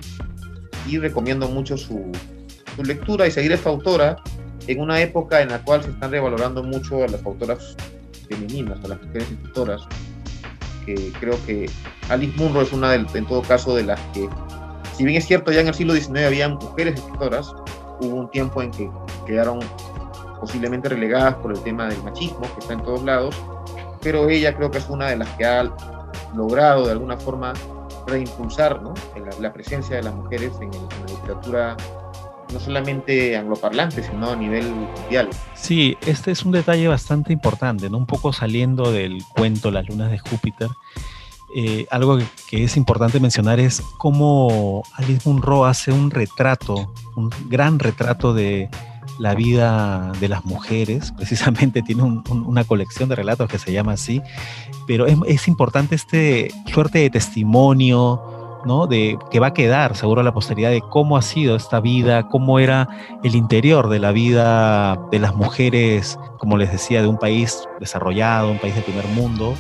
y 0.88 0.98
recomiendo 0.98 1.48
mucho 1.50 1.78
su, 1.78 2.12
su 2.76 2.84
lectura 2.84 3.28
y 3.28 3.32
seguir 3.32 3.52
a 3.52 3.56
esta 3.56 3.70
autora 3.70 4.16
en 4.68 4.80
una 4.80 5.02
época 5.02 5.42
en 5.42 5.50
la 5.50 5.62
cual 5.64 5.84
se 5.84 5.90
están 5.90 6.12
revalorando 6.12 6.64
mucho 6.64 7.04
a 7.04 7.08
las 7.08 7.24
autoras 7.26 7.76
femeninas, 8.30 8.84
a 8.84 8.88
las 8.88 9.02
mujeres 9.02 9.32
escritoras, 9.32 9.82
que 10.86 11.12
creo 11.20 11.38
que 11.46 11.70
Alice 12.10 12.38
Munro 12.38 12.62
es 12.62 12.72
una, 12.72 12.92
de, 12.92 13.06
en 13.14 13.26
todo 13.26 13.42
caso, 13.42 13.76
de 13.76 13.84
las 13.84 14.00
que, 14.14 14.30
si 14.96 15.04
bien 15.04 15.18
es 15.18 15.26
cierto, 15.26 15.52
ya 15.52 15.62
en 15.62 15.68
el 15.68 15.74
siglo 15.74 15.94
XIX 15.94 16.26
había 16.26 16.50
mujeres 16.50 16.96
escritoras, 16.96 17.54
hubo 18.00 18.16
un 18.16 18.30
tiempo 18.30 18.62
en 18.62 18.72
que 18.72 18.90
quedaron 19.26 19.60
posiblemente 20.40 20.90
relegadas 20.90 21.36
por 21.36 21.52
el 21.52 21.60
tema 21.64 21.88
del 21.88 22.02
machismo, 22.04 22.42
que 22.42 22.60
está 22.60 22.74
en 22.74 22.84
todos 22.84 23.04
lados, 23.04 23.36
pero 24.02 24.30
ella 24.30 24.56
creo 24.56 24.70
que 24.70 24.78
es 24.78 24.90
una 24.90 25.08
de 25.08 25.18
las 25.18 25.30
que 25.30 25.46
ha 25.46 25.72
logrado 26.36 26.86
de 26.86 26.92
alguna 26.92 27.18
forma 27.18 27.54
reimpulsar 28.06 28.82
¿no? 28.82 28.94
la, 29.40 29.52
presencia 29.52 29.96
de 29.96 30.04
las 30.04 30.14
mujeres 30.14 30.54
en, 30.62 30.72
la 30.72 31.06
literatura 31.08 31.78
no 32.56 32.62
solamente 32.62 33.36
angloparlante, 33.36 34.02
sino 34.02 34.30
a 34.30 34.36
nivel 34.38 34.64
mundial. 34.72 35.28
Sí, 35.56 35.98
este 36.08 36.32
es 36.32 36.46
un 36.46 36.54
detalle 36.54 36.88
bastante 36.88 37.34
importante, 37.34 37.90
¿no? 37.90 37.98
un 37.98 38.06
poco 38.06 38.32
saliendo 38.32 38.94
del 38.94 39.22
cuento 39.36 39.72
Las 39.72 39.90
lunas 39.90 40.10
de 40.10 40.20
Júpiter. 40.20 40.70
Eh, 41.54 41.86
algo 41.92 42.18
que, 42.50 42.64
es 42.64 42.78
importante 42.78 43.20
mencionar 43.20 43.60
es 43.60 43.82
cómo 43.98 44.84
Alice 44.94 45.28
Munro 45.28 45.66
hace 45.66 45.92
un 45.92 46.12
retrato, 46.12 46.94
un 47.18 47.30
gran 47.50 47.78
retrato 47.78 48.34
de 48.34 48.70
la 49.20 49.36
vida 49.36 50.14
de 50.22 50.30
las 50.30 50.46
mujeres. 50.46 51.12
Precisamente 51.12 51.82
tiene 51.82 52.04
una 52.04 52.64
colección 52.64 53.10
de 53.10 53.16
relatos 53.16 53.50
que 53.50 53.60
se 53.60 53.74
llama 53.74 53.94
así, 53.94 54.22
pero 54.88 55.08
es, 55.08 55.18
es 55.28 55.50
importante 55.50 55.96
este 55.96 56.54
suerte 56.68 57.00
de 57.00 57.10
testimonio, 57.10 58.35
¿no? 58.66 58.88
De 58.88 59.18
que 59.32 59.40
va 59.40 59.48
a 59.48 59.54
quedar 59.54 59.96
seguro 59.96 60.24
la 60.24 60.34
posteridad 60.34 60.72
de 60.72 60.82
cómo 60.82 61.18
ha 61.18 61.22
sido 61.22 61.56
esta 61.56 61.80
vida, 61.80 62.28
cómo 62.28 62.60
era 62.60 62.88
el 63.24 63.36
interior 63.36 63.90
de 63.90 64.00
la 64.00 64.12
vida 64.12 65.00
de 65.12 65.20
las 65.20 65.36
mujeres, 65.36 66.20
como 66.38 66.58
les 66.58 66.72
decía, 66.72 67.02
de 67.02 67.08
un 67.08 67.18
país 67.18 67.68
desarrollado, 67.80 68.52
un 68.52 68.60
país 68.60 68.76
del 68.76 68.84
primer 68.84 69.06
mundo, 69.10 69.56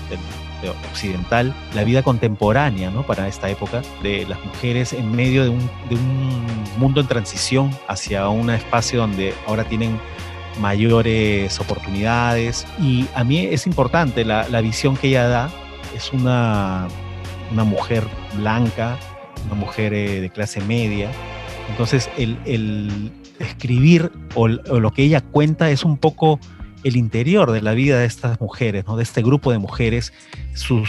occidental, 0.91 1.53
la 1.73 1.83
vida 1.83 2.01
contemporánea, 2.01 2.89
¿no? 2.89 3.03
Para 3.03 3.27
esta 3.27 3.49
época 3.49 3.81
de 4.01 4.25
las 4.25 4.43
mujeres 4.43 4.93
en 4.93 5.11
medio 5.11 5.43
de 5.43 5.49
un, 5.49 5.59
de 5.89 5.95
un 5.95 6.45
mundo 6.77 7.01
en 7.01 7.07
transición 7.07 7.71
hacia 7.87 8.27
un 8.29 8.49
espacio 8.49 8.99
donde 8.99 9.33
ahora 9.47 9.63
tienen 9.65 9.99
mayores 10.59 11.59
oportunidades. 11.59 12.65
Y 12.79 13.05
a 13.13 13.23
mí 13.23 13.39
es 13.45 13.67
importante 13.67 14.25
la, 14.25 14.61
visión 14.61 14.97
que 14.97 15.09
ella 15.09 15.27
da, 15.27 15.49
es 15.95 16.11
una 16.13 16.87
mujer 17.51 18.03
blanca, 18.37 18.97
una 19.45 19.55
mujer 19.55 19.93
eh, 19.93 20.21
de 20.21 20.29
clase 20.29 20.61
media. 20.61 21.11
Entonces, 21.69 22.09
el, 22.17 23.11
escribir 23.39 24.11
o, 24.35 24.47
lo 24.47 24.91
que 24.91 25.03
ella 25.03 25.21
cuenta 25.21 25.69
es 25.69 25.83
un 25.83 25.97
poco 25.97 26.39
el 26.83 26.95
interior 26.95 27.51
de 27.51 27.61
la 27.61 27.73
vida 27.73 27.99
de 27.99 28.05
estas 28.05 28.39
mujeres, 28.39 28.85
¿no? 28.87 28.95
de 28.95 29.03
este 29.03 29.21
grupo 29.21 29.51
de 29.51 29.57
mujeres, 29.57 30.13
su, 30.53 30.85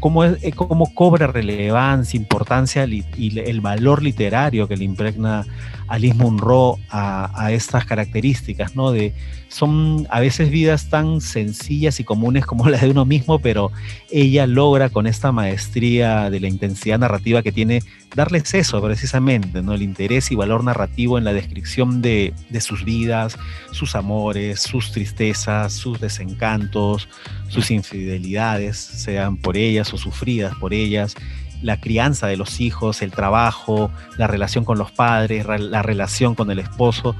cómo, 0.00 0.24
es, 0.24 0.42
eh, 0.44 0.52
cómo 0.52 0.94
cobra 0.94 1.26
relevancia, 1.26 2.18
importancia 2.18 2.86
y 2.86 3.38
el 3.38 3.60
valor 3.60 4.02
literario 4.02 4.68
que 4.68 4.76
le 4.76 4.84
impregna 4.84 5.46
Alice 5.88 6.14
Munro 6.14 6.78
a, 6.90 7.30
a, 7.34 7.52
estas 7.52 7.84
características, 7.84 8.76
¿no? 8.76 8.92
De, 8.92 9.14
son 9.48 10.06
a 10.10 10.20
veces 10.20 10.50
vidas 10.50 10.90
tan 10.90 11.20
sencillas 11.20 11.98
y 12.00 12.04
comunes 12.04 12.44
como 12.44 12.68
las 12.68 12.82
de 12.82 12.90
uno 12.90 13.06
mismo, 13.06 13.38
pero 13.38 13.72
ella 14.10 14.46
logra 14.46 14.90
con 14.90 15.06
esta 15.06 15.32
maestría 15.32 16.30
de 16.30 16.40
la 16.40 16.48
intensidad 16.48 16.98
narrativa 16.98 17.42
que 17.42 17.52
tiene 17.52 17.82
darles 18.14 18.54
eso 18.54 18.82
precisamente, 18.82 19.62
¿no? 19.62 19.72
El 19.72 19.82
interés 19.82 20.30
y 20.30 20.34
valor 20.34 20.64
narrativo 20.64 21.18
en 21.18 21.24
la 21.24 21.32
descripción 21.32 22.02
de, 22.02 22.34
de 22.50 22.60
sus 22.60 22.84
vidas, 22.84 23.38
sus 23.72 23.94
amores, 23.94 24.60
sus 24.60 24.92
tristezas, 24.92 25.72
sus 25.72 26.00
desencantos, 26.00 27.08
sus 27.48 27.70
infidelidades, 27.70 28.76
sean 28.76 29.36
por 29.36 29.56
ellas 29.56 29.92
o 29.94 29.98
sufridas 29.98 30.54
por 30.56 30.74
ellas, 30.74 31.14
la 31.62 31.80
crianza 31.80 32.26
de 32.26 32.36
los 32.36 32.60
hijos, 32.60 33.02
el 33.02 33.10
trabajo, 33.10 33.90
la 34.16 34.26
relación 34.26 34.64
con 34.64 34.78
los 34.78 34.90
padres, 34.90 35.46
la 35.46 35.82
relación 35.82 36.34
con 36.34 36.50
el 36.50 36.58
esposo. 36.58 37.14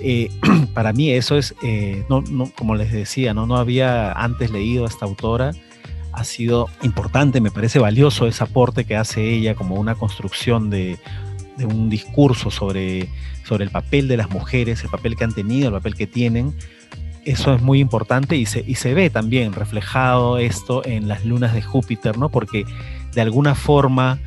Eh, 0.00 0.30
para 0.74 0.92
mí 0.92 1.10
eso 1.10 1.36
es, 1.36 1.54
eh, 1.62 2.04
no, 2.08 2.22
como 2.56 2.74
les 2.74 2.92
decía, 2.92 3.34
¿no? 3.34 3.46
no 3.46 3.56
había 3.56 4.12
antes 4.12 4.50
leído 4.50 4.84
a 4.84 4.88
esta 4.88 5.06
autora, 5.06 5.52
ha 6.12 6.24
sido 6.24 6.68
importante, 6.82 7.40
me 7.40 7.50
parece 7.50 7.78
valioso 7.78 8.26
ese 8.26 8.42
aporte 8.42 8.84
que 8.84 8.96
hace 8.96 9.22
ella 9.34 9.54
como 9.54 9.74
una 9.76 9.94
construcción 9.94 10.70
de, 10.70 10.98
de 11.56 11.66
un 11.66 11.90
discurso 11.90 12.50
sobre, 12.50 13.08
sobre 13.44 13.64
el 13.64 13.70
papel 13.70 14.08
de 14.08 14.16
las 14.16 14.30
mujeres, 14.30 14.82
el 14.82 14.90
papel 14.90 15.16
que 15.16 15.24
han 15.24 15.34
tenido, 15.34 15.68
el 15.68 15.74
papel 15.74 15.94
que 15.94 16.06
tienen. 16.06 16.54
Eso 17.24 17.54
es 17.54 17.60
muy 17.60 17.80
importante 17.80 18.36
y 18.36 18.46
se, 18.46 18.64
y 18.66 18.76
se 18.76 18.94
ve 18.94 19.10
también 19.10 19.52
reflejado 19.52 20.38
esto 20.38 20.86
en 20.86 21.08
las 21.08 21.24
lunas 21.24 21.54
de 21.54 21.62
Júpiter, 21.62 22.18
¿no? 22.18 22.28
Porque 22.28 22.64
de 23.16 23.22
alguna 23.22 23.54
forma 23.54 24.20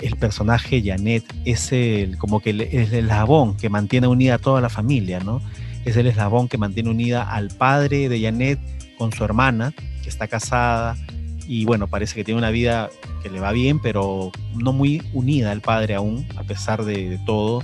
el 0.00 0.16
personaje 0.16 0.82
Janet 0.82 1.24
es 1.44 1.72
el, 1.72 2.16
como 2.16 2.40
que 2.40 2.50
el, 2.50 2.62
el 2.62 2.94
eslabón 2.94 3.54
que 3.54 3.68
mantiene 3.68 4.06
unida 4.06 4.36
a 4.36 4.38
toda 4.38 4.62
la 4.62 4.70
familia, 4.70 5.20
¿no? 5.20 5.42
Es 5.84 5.98
el 5.98 6.06
eslabón 6.06 6.48
que 6.48 6.56
mantiene 6.56 6.88
unida 6.88 7.22
al 7.22 7.48
padre 7.48 8.08
de 8.08 8.18
Janet 8.18 8.58
con 8.96 9.12
su 9.12 9.24
hermana, 9.24 9.74
que 10.02 10.08
está 10.08 10.26
casada, 10.26 10.96
y 11.46 11.66
bueno, 11.66 11.86
parece 11.86 12.14
que 12.14 12.24
tiene 12.24 12.38
una 12.38 12.48
vida 12.50 12.88
que 13.22 13.28
le 13.28 13.40
va 13.40 13.52
bien, 13.52 13.78
pero 13.78 14.32
no 14.54 14.72
muy 14.72 15.02
unida 15.12 15.52
al 15.52 15.60
padre 15.60 15.94
aún, 15.94 16.26
a 16.36 16.42
pesar 16.42 16.84
de, 16.86 17.10
de 17.10 17.18
todo. 17.26 17.60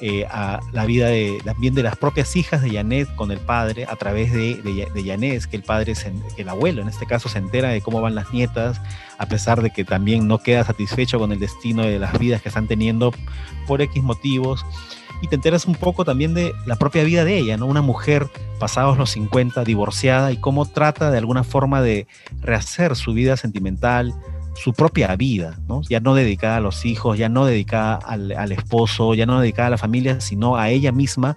Eh, 0.00 0.26
a 0.28 0.58
la 0.72 0.86
vida 0.86 1.06
de, 1.06 1.38
también 1.44 1.72
de 1.72 1.84
las 1.84 1.96
propias 1.96 2.34
hijas 2.34 2.62
de 2.62 2.70
Janet 2.70 3.14
con 3.14 3.30
el 3.30 3.38
padre 3.38 3.86
a 3.88 3.94
través 3.94 4.32
de, 4.32 4.56
de, 4.56 4.88
de 4.92 5.04
Janet, 5.04 5.44
que 5.44 5.56
el 5.56 5.62
padre, 5.62 5.94
se, 5.94 6.12
que 6.34 6.42
el 6.42 6.48
abuelo 6.48 6.82
en 6.82 6.88
este 6.88 7.06
caso 7.06 7.28
se 7.28 7.38
entera 7.38 7.68
de 7.68 7.80
cómo 7.80 8.00
van 8.00 8.16
las 8.16 8.32
nietas, 8.32 8.80
a 9.18 9.26
pesar 9.26 9.62
de 9.62 9.70
que 9.70 9.84
también 9.84 10.26
no 10.26 10.38
queda 10.38 10.64
satisfecho 10.64 11.20
con 11.20 11.30
el 11.30 11.38
destino 11.38 11.84
de 11.84 12.00
las 12.00 12.18
vidas 12.18 12.42
que 12.42 12.48
están 12.48 12.66
teniendo 12.66 13.12
por 13.68 13.82
X 13.82 14.02
motivos. 14.02 14.66
Y 15.22 15.28
te 15.28 15.36
enteras 15.36 15.64
un 15.64 15.76
poco 15.76 16.04
también 16.04 16.34
de 16.34 16.52
la 16.66 16.76
propia 16.76 17.04
vida 17.04 17.24
de 17.24 17.38
ella, 17.38 17.56
¿no? 17.56 17.66
Una 17.66 17.80
mujer 17.80 18.26
pasados 18.58 18.98
los 18.98 19.10
50, 19.10 19.64
divorciada, 19.64 20.32
y 20.32 20.38
cómo 20.38 20.66
trata 20.66 21.12
de 21.12 21.18
alguna 21.18 21.44
forma 21.44 21.80
de 21.80 22.08
rehacer 22.40 22.96
su 22.96 23.12
vida 23.12 23.36
sentimental, 23.36 24.12
su 24.54 24.72
propia 24.72 25.14
vida, 25.16 25.58
¿no? 25.68 25.82
ya 25.88 26.00
no 26.00 26.14
dedicada 26.14 26.56
a 26.56 26.60
los 26.60 26.84
hijos, 26.84 27.18
ya 27.18 27.28
no 27.28 27.44
dedicada 27.44 27.96
al, 27.96 28.32
al, 28.32 28.52
esposo, 28.52 29.14
ya 29.14 29.26
no 29.26 29.40
dedicada 29.40 29.68
a 29.68 29.70
la 29.70 29.78
familia, 29.78 30.20
sino 30.20 30.56
a 30.56 30.70
ella 30.70 30.92
misma, 30.92 31.36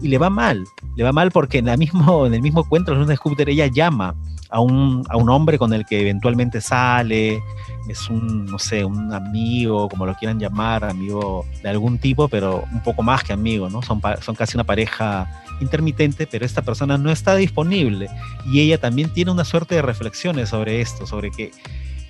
y 0.00 0.08
le 0.08 0.18
va 0.18 0.30
mal, 0.30 0.64
le 0.96 1.04
va 1.04 1.12
mal 1.12 1.30
porque 1.30 1.58
en, 1.58 1.66
la 1.66 1.76
mismo, 1.76 2.26
en 2.26 2.34
el 2.34 2.42
mismo 2.42 2.68
cuento, 2.68 2.94
de 3.04 3.16
Júpiter, 3.16 3.48
ella 3.48 3.66
llama 3.66 4.14
a 4.50 4.60
un, 4.60 5.04
a 5.08 5.16
un 5.16 5.30
hombre 5.30 5.58
con 5.58 5.72
el 5.72 5.86
que 5.86 6.00
eventualmente 6.00 6.60
sale, 6.60 7.42
es 7.88 8.08
un, 8.08 8.44
no 8.44 8.58
sé, 8.58 8.84
un 8.84 9.12
amigo, 9.12 9.88
como 9.88 10.06
lo 10.06 10.14
quieran 10.14 10.38
llamar, 10.38 10.84
amigo 10.84 11.46
de 11.62 11.70
algún 11.70 11.98
tipo, 11.98 12.28
pero 12.28 12.64
un 12.70 12.82
poco 12.82 13.02
más 13.02 13.24
que 13.24 13.32
amigo, 13.32 13.70
¿no? 13.70 13.82
Son, 13.82 14.00
son 14.20 14.34
casi 14.34 14.56
una 14.56 14.64
pareja 14.64 15.42
intermitente, 15.60 16.26
pero 16.26 16.44
esta 16.44 16.62
persona 16.62 16.98
no 16.98 17.10
está 17.10 17.34
disponible. 17.34 18.08
Y 18.46 18.60
ella 18.60 18.78
también 18.78 19.10
tiene 19.12 19.30
una 19.30 19.44
suerte 19.44 19.74
de 19.76 19.82
reflexiones 19.82 20.50
sobre 20.50 20.80
esto, 20.80 21.06
sobre 21.06 21.30
que 21.30 21.50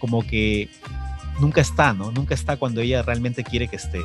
como 0.02 0.26
que 0.26 0.68
nunca 1.40 1.60
está, 1.60 1.92
¿no? 1.92 2.10
Nunca 2.10 2.34
está 2.34 2.56
cuando 2.56 2.80
ella 2.80 3.02
realmente 3.02 3.44
quiere 3.44 3.68
que 3.68 3.76
esté. 3.76 4.00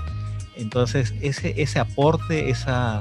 Entonces, 0.55 1.15
ese, 1.21 1.59
ese 1.59 1.79
aporte, 1.79 2.51
esa, 2.51 2.99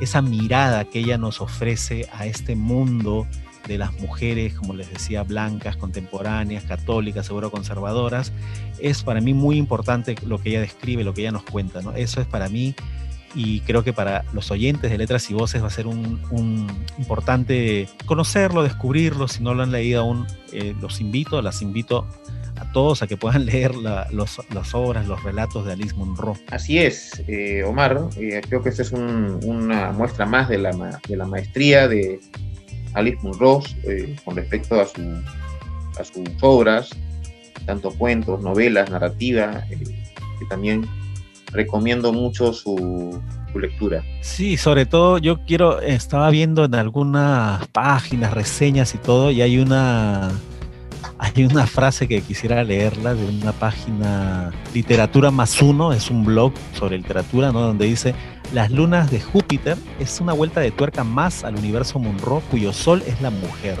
esa 0.00 0.22
mirada 0.22 0.84
que 0.84 1.00
ella 1.00 1.18
nos 1.18 1.40
ofrece 1.40 2.08
a 2.12 2.26
este 2.26 2.54
mundo 2.54 3.26
de 3.66 3.76
las 3.76 3.92
mujeres, 3.98 4.54
como 4.54 4.72
les 4.72 4.88
decía, 4.88 5.24
blancas, 5.24 5.76
contemporáneas, 5.76 6.62
católicas, 6.62 7.26
seguro 7.26 7.50
conservadoras, 7.50 8.32
es 8.78 9.02
para 9.02 9.20
mí 9.20 9.34
muy 9.34 9.56
importante 9.56 10.14
lo 10.24 10.40
que 10.40 10.50
ella 10.50 10.60
describe, 10.60 11.02
lo 11.02 11.14
que 11.14 11.22
ella 11.22 11.32
nos 11.32 11.42
cuenta, 11.42 11.82
¿no? 11.82 11.92
Eso 11.94 12.20
es 12.20 12.26
para 12.28 12.48
mí 12.48 12.76
y 13.34 13.60
creo 13.60 13.84
que 13.84 13.92
para 13.92 14.24
los 14.32 14.50
oyentes 14.50 14.90
de 14.90 14.98
Letras 14.98 15.30
y 15.30 15.34
Voces 15.34 15.62
va 15.62 15.66
a 15.66 15.70
ser 15.70 15.86
un, 15.86 16.20
un 16.30 16.66
importante 16.98 17.88
conocerlo, 18.06 18.62
descubrirlo, 18.62 19.28
si 19.28 19.42
no 19.42 19.54
lo 19.54 19.62
han 19.62 19.72
leído 19.72 20.00
aún, 20.00 20.26
eh, 20.52 20.74
los 20.80 21.00
invito, 21.00 21.40
las 21.42 21.62
invito 21.62 22.06
a 22.58 22.72
todos 22.72 23.02
a 23.02 23.06
que 23.06 23.16
puedan 23.16 23.46
leer 23.46 23.74
los, 23.74 24.40
las 24.52 24.74
obras, 24.74 25.06
los 25.06 25.22
relatos 25.22 25.66
de 25.66 25.72
Alice 25.72 25.94
Munro. 25.94 26.34
Así 26.50 26.78
es, 26.78 27.22
eh, 27.26 27.62
Omar, 27.64 28.08
eh, 28.16 28.40
creo 28.48 28.62
que 28.62 28.70
esta 28.70 28.82
es 28.82 28.92
un, 28.92 29.40
una 29.44 29.92
muestra 29.92 30.26
más 30.26 30.48
de 30.48 30.58
la, 30.58 31.00
de 31.06 31.16
la 31.16 31.26
maestría 31.26 31.88
de 31.88 32.20
Alice 32.94 33.18
Munro 33.22 33.62
eh, 33.84 34.16
con 34.24 34.36
respecto 34.36 34.80
a, 34.80 34.86
su, 34.86 35.00
a 35.98 36.04
sus 36.04 36.28
obras, 36.40 36.90
tanto 37.66 37.90
cuentos, 37.90 38.40
novelas, 38.42 38.90
narrativa, 38.90 39.64
que 39.68 40.46
también 40.48 40.86
recomiendo 41.52 42.12
mucho 42.12 42.52
su, 42.52 43.20
lectura. 43.54 44.04
Sí, 44.20 44.56
sobre 44.56 44.86
todo 44.86 45.18
yo 45.18 45.44
quiero, 45.44 45.80
estaba 45.80 46.30
viendo 46.30 46.64
en 46.64 46.76
algunas 46.76 47.66
páginas, 47.68 48.32
reseñas 48.32 48.94
y 48.94 48.98
todo, 48.98 49.32
y 49.32 49.42
hay 49.42 49.58
una 49.58 50.30
hay 51.18 51.44
una 51.44 51.66
frase 51.66 52.06
que 52.06 52.20
quisiera 52.20 52.62
leerla 52.62 53.14
de 53.14 53.24
una 53.24 53.52
página 53.52 54.52
Literatura 54.72 55.32
más 55.32 55.60
uno, 55.60 55.92
es 55.92 56.10
un 56.10 56.24
blog 56.24 56.52
sobre 56.74 56.98
literatura, 56.98 57.50
¿no? 57.50 57.60
donde 57.60 57.86
dice 57.86 58.14
Las 58.52 58.70
lunas 58.70 59.10
de 59.10 59.20
Júpiter 59.20 59.76
es 59.98 60.20
una 60.20 60.32
vuelta 60.32 60.60
de 60.60 60.70
tuerca 60.70 61.02
más 61.02 61.42
al 61.42 61.56
universo 61.56 61.98
Munro, 61.98 62.42
cuyo 62.50 62.72
sol 62.72 63.02
es 63.06 63.20
la 63.20 63.30
mujer. 63.30 63.78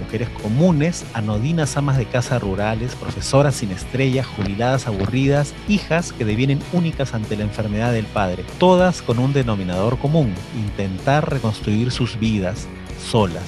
Mujeres 0.00 0.28
comunes, 0.42 1.04
anodinas 1.14 1.76
amas 1.76 1.96
de 1.96 2.06
casa 2.06 2.38
rurales, 2.38 2.94
profesoras 2.94 3.56
sin 3.56 3.70
estrellas, 3.70 4.26
jubiladas 4.26 4.86
aburridas, 4.86 5.54
hijas 5.68 6.12
que 6.12 6.24
devienen 6.24 6.60
únicas 6.72 7.14
ante 7.14 7.36
la 7.36 7.44
enfermedad 7.44 7.92
del 7.92 8.06
padre, 8.06 8.44
todas 8.58 9.02
con 9.02 9.18
un 9.18 9.32
denominador 9.32 9.98
común, 9.98 10.34
intentar 10.56 11.30
reconstruir 11.30 11.90
sus 11.90 12.18
vidas 12.18 12.66
solas. 13.00 13.44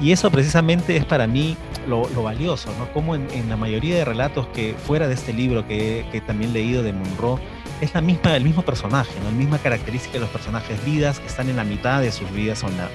Y 0.00 0.12
eso 0.12 0.30
precisamente 0.30 0.96
es 0.96 1.04
para 1.04 1.26
mí 1.26 1.56
lo, 1.86 2.04
valioso, 2.22 2.70
¿no? 2.78 2.92
Como 2.92 3.14
en, 3.14 3.48
la 3.48 3.56
mayoría 3.56 3.96
de 3.96 4.04
relatos 4.04 4.46
que 4.48 4.74
fuera 4.86 5.08
de 5.08 5.14
este 5.14 5.32
libro 5.32 5.66
que, 5.66 6.04
que 6.10 6.20
también 6.20 6.50
he 6.50 6.54
leído 6.54 6.82
de 6.82 6.92
Monroe, 6.92 7.40
es 7.80 7.94
la 7.94 8.00
misma, 8.00 8.36
el 8.36 8.44
mismo 8.44 8.62
personaje, 8.62 9.12
¿no? 9.18 9.30
la 9.30 9.36
misma 9.36 9.58
característica 9.58 10.14
de 10.14 10.20
los 10.20 10.30
personajes, 10.30 10.82
vidas 10.84 11.18
que 11.18 11.26
están 11.26 11.48
en 11.50 11.56
la 11.56 11.64
mitad 11.64 12.00
de 12.00 12.12
sus 12.12 12.30
vidas, 12.32 12.60
son 12.60 12.76
la, 12.76 12.88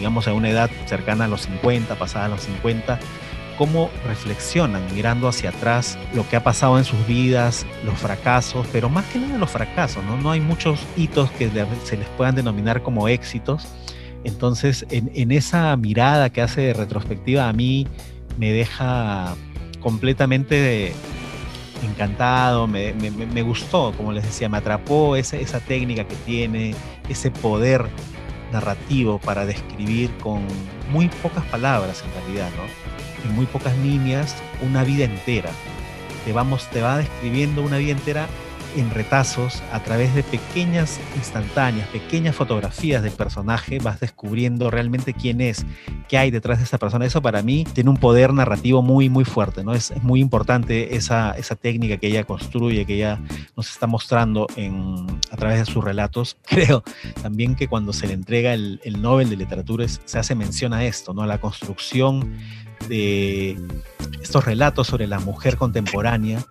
digamos, 0.00 0.26
a 0.26 0.32
una 0.32 0.48
edad 0.48 0.70
cercana 0.86 1.26
a 1.26 1.28
los 1.28 1.42
50, 1.42 1.94
pasada 1.96 2.24
a 2.24 2.28
los 2.28 2.40
50, 2.40 2.98
cómo 3.58 3.90
reflexionan 4.06 4.82
mirando 4.94 5.28
hacia 5.28 5.50
atrás 5.50 5.98
lo 6.14 6.26
que 6.26 6.36
ha 6.36 6.42
pasado 6.42 6.78
en 6.78 6.84
sus 6.84 7.06
vidas, 7.06 7.66
los 7.84 7.98
fracasos, 7.98 8.66
pero 8.72 8.88
más 8.88 9.04
que 9.12 9.18
nada 9.18 9.36
los 9.36 9.50
fracasos, 9.50 10.02
¿no? 10.04 10.16
No 10.16 10.30
hay 10.30 10.40
muchos 10.40 10.80
hitos 10.96 11.30
que 11.32 11.50
se 11.84 11.98
les 11.98 12.08
puedan 12.16 12.34
denominar 12.34 12.82
como 12.82 13.08
éxitos. 13.08 13.68
Entonces, 14.24 14.86
en, 14.88 15.32
esa 15.32 15.76
mirada 15.76 16.30
que 16.30 16.40
hace 16.40 16.62
de 16.62 16.72
retrospectiva 16.72 17.50
a 17.50 17.52
mí 17.52 17.86
me 18.38 18.50
deja 18.52 19.34
completamente 19.80 20.94
encantado, 21.86 22.66
me, 22.66 23.42
gustó, 23.42 23.92
como 23.94 24.12
les 24.12 24.24
decía, 24.24 24.48
me 24.48 24.56
atrapó 24.56 25.16
esa, 25.16 25.36
esa 25.36 25.60
técnica 25.60 26.04
que 26.04 26.16
tiene, 26.24 26.74
ese 27.10 27.30
poder 27.30 27.90
narrativo 28.52 29.18
para 29.18 29.46
describir 29.46 30.10
con 30.22 30.42
muy 30.90 31.08
pocas 31.08 31.44
palabras 31.46 32.02
en 32.04 32.22
realidad, 32.22 32.50
¿no? 32.56 33.28
En 33.28 33.36
muy 33.36 33.46
pocas 33.46 33.76
líneas, 33.78 34.36
una 34.62 34.84
vida 34.84 35.04
entera. 35.04 35.50
Te, 36.24 36.32
vamos, 36.32 36.68
te 36.70 36.82
va 36.82 36.98
describiendo 36.98 37.62
una 37.62 37.78
vida 37.78 37.92
entera 37.92 38.26
en 38.76 38.90
retazos, 38.90 39.62
a 39.72 39.82
través 39.82 40.14
de 40.14 40.22
pequeñas 40.22 41.00
instantáneas, 41.16 41.88
pequeñas 41.88 42.36
fotografías 42.36 43.02
del 43.02 43.12
personaje, 43.12 43.78
vas 43.78 44.00
descubriendo 44.00 44.70
realmente 44.70 45.14
quién 45.14 45.40
es, 45.40 45.64
qué 46.08 46.18
hay 46.18 46.30
detrás 46.30 46.58
de 46.58 46.64
esa 46.64 46.78
persona. 46.78 47.04
Eso 47.04 47.22
para 47.22 47.42
mí 47.42 47.64
tiene 47.72 47.90
un 47.90 47.96
poder 47.96 48.32
narrativo 48.32 48.82
muy, 48.82 49.08
muy 49.08 49.24
fuerte, 49.24 49.64
¿no? 49.64 49.74
Es, 49.74 49.92
muy 50.02 50.20
importante 50.20 50.96
esa, 50.96 51.32
esa 51.32 51.56
técnica 51.56 51.96
que 51.96 52.08
ella 52.08 52.24
construye, 52.24 52.84
que 52.86 52.94
ella 52.94 53.20
nos 53.56 53.70
está 53.70 53.86
mostrando 53.86 54.46
a 55.30 55.36
través 55.36 55.58
de 55.58 55.72
sus 55.72 55.82
relatos. 55.84 56.36
Creo 56.46 56.82
también 57.22 57.54
que 57.54 57.68
cuando 57.68 57.92
se 57.92 58.06
le 58.06 58.14
entrega 58.14 58.54
el, 58.54 58.80
el 58.84 59.00
Nobel 59.00 59.30
de 59.30 59.36
Literatura 59.36 59.86
se 59.88 60.18
hace 60.18 60.34
mención 60.34 60.72
a 60.72 60.84
esto, 60.84 61.14
¿no? 61.14 61.26
La 61.26 61.38
construcción 61.38 62.34
de 62.88 63.58
estos 64.22 64.44
relatos 64.44 64.86
sobre 64.86 65.06
la 65.06 65.18
mujer 65.18 65.56
contemporánea, 65.56 66.44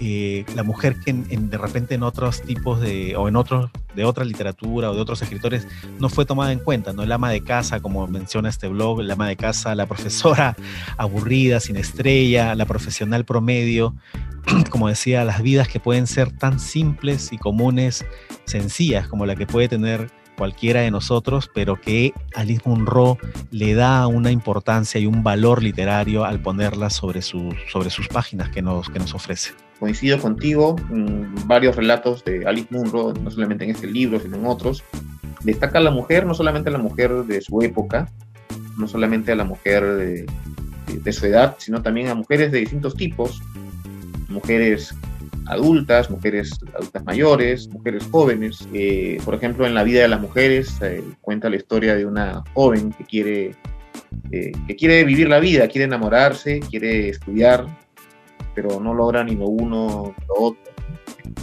eh, 0.00 0.44
la 0.56 0.64
mujer 0.64 0.96
que 1.04 1.12
de 1.12 1.58
repente 1.58 1.94
en 1.94 2.02
otros 2.02 2.42
tipos 2.42 2.80
de, 2.80 3.14
o 3.16 3.28
en 3.28 3.36
otros, 3.36 3.70
de 3.94 4.04
otra 4.04 4.24
literatura 4.24 4.90
o 4.90 4.94
de 4.94 5.00
otros 5.00 5.22
escritores 5.22 5.68
no 6.00 6.08
fue 6.08 6.24
tomada 6.24 6.50
en 6.50 6.58
cuenta, 6.58 6.92
¿no? 6.92 7.04
El 7.04 7.12
ama 7.12 7.30
de 7.30 7.44
casa, 7.44 7.78
como 7.78 8.08
menciona 8.08 8.48
este 8.48 8.66
blog, 8.66 9.00
el 9.00 9.10
ama 9.10 9.28
de 9.28 9.36
casa, 9.36 9.76
la 9.76 9.86
profesora 9.86 10.56
aburrida, 10.96 11.60
sin 11.60 11.76
estrella, 11.76 12.56
la 12.56 12.66
profesional 12.66 13.24
promedio, 13.24 13.94
como 14.70 14.88
decía, 14.88 15.24
las 15.24 15.40
vidas 15.40 15.68
que 15.68 15.78
pueden 15.78 16.08
ser 16.08 16.36
tan 16.36 16.58
simples 16.58 17.32
y 17.32 17.38
comunes, 17.38 18.04
sencillas, 18.44 19.06
como 19.06 19.24
la 19.24 19.36
que 19.36 19.46
puede 19.46 19.68
tener 19.68 20.10
cualquiera 20.42 20.80
de 20.80 20.90
nosotros, 20.90 21.48
pero 21.54 21.80
que 21.80 22.12
Alice 22.34 22.62
Munro 22.64 23.16
le 23.52 23.74
da 23.74 24.08
una 24.08 24.32
importancia 24.32 25.00
y 25.00 25.06
un 25.06 25.22
valor 25.22 25.62
literario 25.62 26.24
al 26.24 26.40
ponerla 26.40 26.90
sobre, 26.90 27.22
sobre 27.22 27.90
sus 27.90 28.08
páginas 28.08 28.48
que 28.48 28.60
nos, 28.60 28.90
que 28.90 28.98
nos 28.98 29.14
ofrece. 29.14 29.52
Coincido 29.78 30.18
contigo, 30.18 30.74
varios 31.46 31.76
relatos 31.76 32.24
de 32.24 32.44
Alice 32.44 32.66
Munro, 32.72 33.14
no 33.14 33.30
solamente 33.30 33.62
en 33.62 33.70
este 33.70 33.86
libro, 33.86 34.18
sino 34.18 34.36
en 34.36 34.46
otros, 34.46 34.82
destaca 35.44 35.78
la 35.78 35.92
mujer, 35.92 36.26
no 36.26 36.34
solamente 36.34 36.70
a 36.70 36.72
la 36.72 36.78
mujer 36.78 37.12
de 37.24 37.40
su 37.40 37.62
época, 37.62 38.10
no 38.76 38.88
solamente 38.88 39.30
a 39.30 39.36
la 39.36 39.44
mujer 39.44 39.84
de 39.84 41.12
su 41.12 41.24
edad, 41.24 41.54
sino 41.58 41.82
también 41.82 42.08
a 42.08 42.16
mujeres 42.16 42.50
de 42.50 42.58
distintos 42.58 42.96
tipos, 42.96 43.40
mujeres 44.28 44.92
adultas, 45.46 46.10
mujeres 46.10 46.58
adultas 46.74 47.04
mayores, 47.04 47.68
mujeres 47.68 48.06
jóvenes. 48.10 48.66
Eh, 48.72 49.18
por 49.24 49.34
ejemplo, 49.34 49.66
en 49.66 49.74
la 49.74 49.82
vida 49.82 50.02
de 50.02 50.08
las 50.08 50.20
mujeres 50.20 50.80
eh, 50.82 51.02
cuenta 51.20 51.50
la 51.50 51.56
historia 51.56 51.94
de 51.94 52.06
una 52.06 52.42
joven 52.54 52.92
que 52.92 53.04
quiere, 53.04 53.56
eh, 54.30 54.52
que 54.66 54.76
quiere 54.76 55.04
vivir 55.04 55.28
la 55.28 55.40
vida, 55.40 55.68
quiere 55.68 55.84
enamorarse, 55.84 56.60
quiere 56.60 57.08
estudiar, 57.08 57.66
pero 58.54 58.80
no 58.80 58.94
logra 58.94 59.24
ni 59.24 59.34
lo 59.34 59.46
uno 59.46 60.14
ni 60.18 60.26
lo 60.26 60.34
otro. 60.34 60.62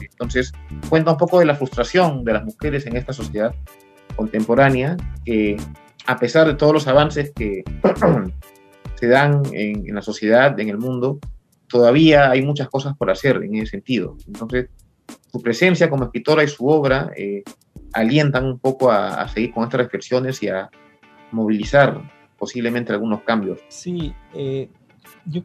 Entonces, 0.01 0.51
cuenta 0.89 1.12
un 1.12 1.17
poco 1.17 1.39
de 1.39 1.45
la 1.45 1.55
frustración 1.55 2.23
de 2.23 2.33
las 2.33 2.43
mujeres 2.43 2.85
en 2.85 2.97
esta 2.97 3.13
sociedad 3.13 3.53
contemporánea, 4.15 4.97
que 5.25 5.55
a 6.05 6.17
pesar 6.17 6.47
de 6.47 6.55
todos 6.55 6.73
los 6.73 6.88
avances 6.88 7.31
que 7.33 7.63
se 8.95 9.07
dan 9.07 9.43
en, 9.53 9.88
en 9.88 9.95
la 9.95 10.01
sociedad, 10.01 10.59
en 10.59 10.69
el 10.69 10.77
mundo, 10.77 11.19
todavía 11.69 12.29
hay 12.29 12.41
muchas 12.41 12.67
cosas 12.67 12.95
por 12.97 13.10
hacer 13.10 13.38
en 13.43 13.55
ese 13.55 13.67
sentido. 13.67 14.17
Entonces, 14.27 14.69
su 15.32 15.41
presencia 15.41 15.89
como 15.89 16.05
escritora 16.05 16.43
y 16.43 16.47
su 16.47 16.67
obra 16.67 17.12
eh, 17.15 17.43
alientan 17.93 18.45
un 18.45 18.60
poco 18.60 18.91
a, 18.91 19.27
seguir 19.29 19.53
con 19.53 19.63
estas 19.63 19.82
reflexiones 19.82 20.41
y 20.43 20.49
a 20.49 20.69
movilizar 21.32 22.01
posiblemente 22.38 22.91
algunos 22.91 23.21
cambios. 23.23 23.60
Sí, 23.67 24.13
eh, 24.34 24.69
yo, 25.29 25.41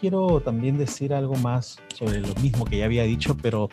quiero 0.00 0.40
también 0.40 0.78
decir 0.78 1.12
algo 1.12 1.34
más 1.36 1.78
sobre 1.94 2.20
lo 2.20 2.34
mismo 2.36 2.64
que 2.64 2.78
ya 2.78 2.84
había 2.86 3.04
dicho, 3.04 3.36
pero 3.40 3.68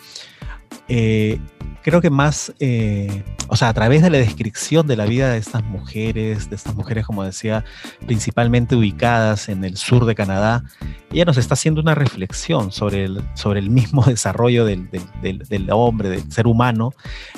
eh, 0.88 1.40
creo 1.84 2.02
que 2.02 2.10
más, 2.10 2.54
eh, 2.60 3.24
o 3.48 3.56
sea, 3.56 3.70
a 3.70 3.74
través 3.74 4.02
de 4.02 4.10
la 4.10 4.18
descripción 4.18 4.88
de 4.88 4.98
la 4.98 5.06
vida 5.06 5.32
de 5.32 5.38
estas 5.38 5.64
mujeres, 5.64 6.50
de 6.50 6.56
estas 6.56 6.76
mujeres, 6.76 7.06
como 7.06 7.24
decía, 7.24 7.64
principalmente 8.06 8.76
ubicadas 8.76 9.50
en 9.50 9.64
el 9.64 9.78
sur 9.78 10.06
de 10.06 10.16
Canadá, 10.16 10.64
ella 11.12 11.26
nos 11.26 11.38
está 11.38 11.54
haciendo 11.54 11.82
una 11.82 11.96
reflexión 11.96 12.72
sobre 12.72 13.06
el, 13.06 13.22
sobre 13.34 13.60
el 13.60 13.70
mismo 13.70 14.04
desarrollo 14.06 14.66
del, 14.66 14.90
del, 15.22 15.70
hombre, 15.72 16.10
del 16.10 16.32
ser 16.32 16.48
humano. 16.48 16.94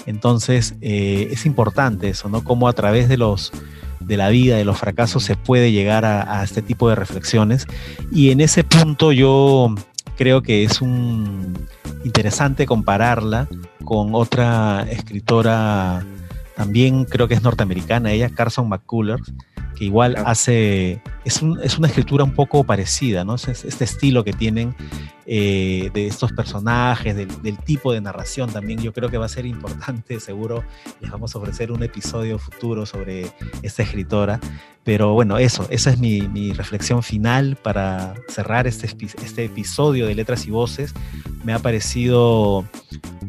Entonces, 0.05 0.75
eh, 0.81 1.29
es 1.31 1.45
importante 1.45 2.09
eso, 2.09 2.29
¿no? 2.29 2.43
Como 2.43 2.67
a 2.67 2.73
través 2.73 3.07
de 3.09 3.17
los 3.17 3.51
de 3.99 4.17
la 4.17 4.29
vida, 4.29 4.57
de 4.57 4.65
los 4.65 4.77
fracasos, 4.77 5.23
se 5.23 5.35
puede 5.35 5.71
llegar 5.71 6.05
a, 6.05 6.43
este 6.43 6.61
tipo 6.61 6.89
de 6.89 6.95
reflexiones. 6.95 7.67
Y 8.11 8.31
en 8.31 8.41
ese 8.41 8.63
punto 8.63 9.11
yo 9.11 9.75
creo 10.17 10.41
que 10.41 10.63
es 10.63 10.81
un 10.81 11.53
interesante 12.03 12.65
compararla 12.65 13.47
con 13.83 14.09
otra 14.13 14.85
escritora, 14.89 16.05
también 16.59 17.05
creo 17.05 17.29
que 17.29 17.35
es 17.35 17.41
norteamericana, 17.41 18.11
ella, 18.11 18.27
Carson 18.27 18.67
McCullers, 18.67 19.31
que 19.77 19.85
igual 19.85 20.17
hace, 20.25 21.01
es, 21.23 21.41
es, 21.63 21.77
una 21.77 21.87
escritura 21.87 22.25
un 22.25 22.33
poco 22.33 22.65
parecida, 22.65 23.23
¿no? 23.23 23.35
este 23.35 23.85
estilo 23.85 24.25
que 24.25 24.33
tienen 24.33 24.75
eh, 25.25 25.89
de 25.93 26.07
estos 26.07 26.33
personajes, 26.33 27.15
del, 27.15 27.57
tipo 27.59 27.93
de 27.93 28.01
narración 28.01 28.51
también, 28.51 28.81
yo 28.81 28.91
creo 28.91 29.07
que 29.09 29.17
va 29.17 29.27
a 29.27 29.29
ser 29.29 29.45
importante, 29.45 30.19
seguro 30.19 30.65
les 30.99 31.09
vamos 31.09 31.33
a 31.33 31.37
ofrecer 31.37 31.71
un 31.71 31.81
episodio 31.81 32.37
futuro 32.37 32.85
sobre 32.85 33.31
esta 33.61 33.83
escritora, 33.83 34.41
pero 34.83 35.13
bueno, 35.13 35.37
eso, 35.37 35.65
esa 35.69 35.91
es 35.91 35.97
mi, 35.97 36.23
mi 36.23 36.51
reflexión 36.51 37.03
final 37.03 37.55
para 37.55 38.15
cerrar 38.27 38.67
este, 38.67 38.87
este 39.23 39.45
episodio 39.45 40.07
de 40.07 40.15
Letras 40.15 40.45
y 40.45 40.51
Voces. 40.51 40.93
Me 41.45 41.53
ha 41.53 41.59
parecido 41.59 42.65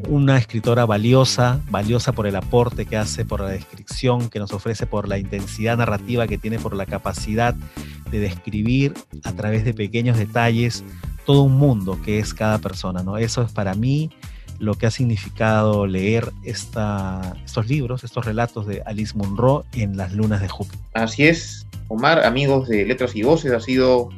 una 0.08 0.38
escritora 0.38 0.86
valiosa, 0.86 1.60
valiosa 1.70 2.12
por 2.12 2.26
el 2.26 2.36
aporte 2.36 2.86
que 2.86 2.96
hace, 2.96 3.24
por 3.24 3.40
la 3.40 3.48
descripción 3.48 4.28
que 4.30 4.38
nos 4.38 4.52
ofrece, 4.52 4.86
por 4.86 5.08
la 5.08 5.18
intensidad 5.18 5.76
narrativa 5.76 6.26
que 6.26 6.38
tiene, 6.38 6.58
por 6.58 6.74
la 6.74 6.86
capacidad 6.86 7.54
de 8.10 8.18
describir 8.18 8.94
a 9.24 9.32
través 9.32 9.64
de 9.64 9.74
pequeños 9.74 10.18
detalles 10.18 10.84
todo 11.24 11.42
un 11.42 11.56
mundo 11.56 11.98
que 12.04 12.18
es 12.18 12.34
cada 12.34 12.58
persona, 12.58 13.02
¿no? 13.02 13.18
Eso 13.18 13.42
es 13.42 13.52
para 13.52 13.74
mí 13.74 14.10
lo 14.58 14.74
que 14.74 14.86
ha 14.86 14.90
significado 14.90 15.86
leer 15.86 16.30
estos 16.44 17.66
libros, 17.66 18.04
estos 18.04 18.26
relatos 18.26 18.66
de 18.66 18.82
Alice 18.84 19.16
Munro 19.16 19.64
en 19.72 19.96
las 19.96 20.12
lunas 20.12 20.40
de 20.40 20.48
Júpiter. 20.48 20.80
Así 20.92 21.26
es, 21.26 21.66
Omar, 21.88 22.24
amigos 22.24 22.68
de 22.68 22.84
Letras 22.84 23.16
y 23.16 23.22
Voces, 23.22 23.52
ha 23.52 23.60
sido 23.60 24.10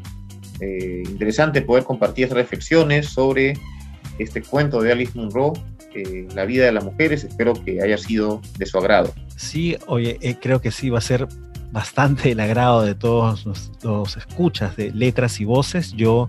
eh, 0.60 1.04
interesante 1.06 1.62
poder 1.62 1.84
compartir 1.84 2.32
reflexiones 2.32 3.06
sobre 3.08 3.54
este 4.18 4.42
cuento 4.42 4.80
de 4.82 4.92
Alice 4.92 5.12
Munro, 5.14 5.52
eh, 5.94 6.28
La 6.34 6.44
vida 6.44 6.64
de 6.64 6.72
las 6.72 6.84
mujeres. 6.84 7.24
Espero 7.24 7.54
que 7.54 7.82
haya 7.82 7.98
sido 7.98 8.40
de 8.58 8.66
su 8.66 8.78
agrado. 8.78 9.12
Sí, 9.36 9.76
oye, 9.86 10.18
eh, 10.20 10.36
creo 10.40 10.60
que 10.60 10.70
sí, 10.70 10.90
va 10.90 10.98
a 10.98 11.02
ser 11.02 11.28
bastante 11.70 12.32
el 12.32 12.40
agrado 12.40 12.82
de 12.82 12.94
todos 12.94 13.46
los 13.82 14.16
escuchas 14.16 14.76
de 14.76 14.90
Letras 14.92 15.40
y 15.40 15.44
Voces. 15.44 15.92
Yo 15.92 16.28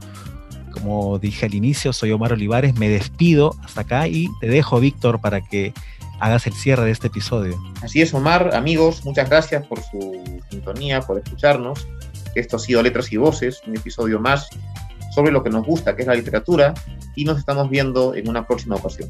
como 0.74 1.20
dije 1.20 1.46
al 1.46 1.54
inicio, 1.54 1.94
soy 1.94 2.12
Omar 2.12 2.34
Olivares, 2.34 2.76
me 2.76 2.90
despido 2.90 3.56
hasta 3.64 3.82
acá 3.82 4.08
y 4.08 4.28
te 4.42 4.48
dejo, 4.48 4.80
Víctor, 4.80 5.22
para 5.22 5.42
que 5.42 5.74
hagas 6.20 6.48
el 6.48 6.54
cierre 6.54 6.86
de 6.86 6.92
este 6.92 7.08
episodio. 7.08 7.58
Así 7.82 8.02
es, 8.02 8.14
Omar, 8.14 8.54
amigos, 8.54 9.06
muchas 9.06 9.30
gracias 9.30 9.66
por 9.68 9.80
su 9.82 10.42
sintonía, 10.50 11.02
por 11.02 11.20
escucharnos. 11.20 11.88
Esto 12.36 12.58
ha 12.58 12.60
sido 12.60 12.82
Letras 12.82 13.12
y 13.14 13.18
Voces, 13.18 13.62
un 13.68 13.78
episodio 13.78 14.20
más 14.20 14.48
sobre 15.14 15.32
lo 15.32 15.44
que 15.44 15.52
nos 15.52 15.66
gusta, 15.66 15.96
que 15.96 16.02
es 16.02 16.08
la 16.08 16.16
literatura, 16.16 16.74
y 17.16 17.24
nos 17.24 17.38
estamos 17.38 17.70
viendo 17.70 18.16
en 18.16 18.28
una 18.28 18.48
próxima 18.48 18.76
ocasión. 18.76 19.10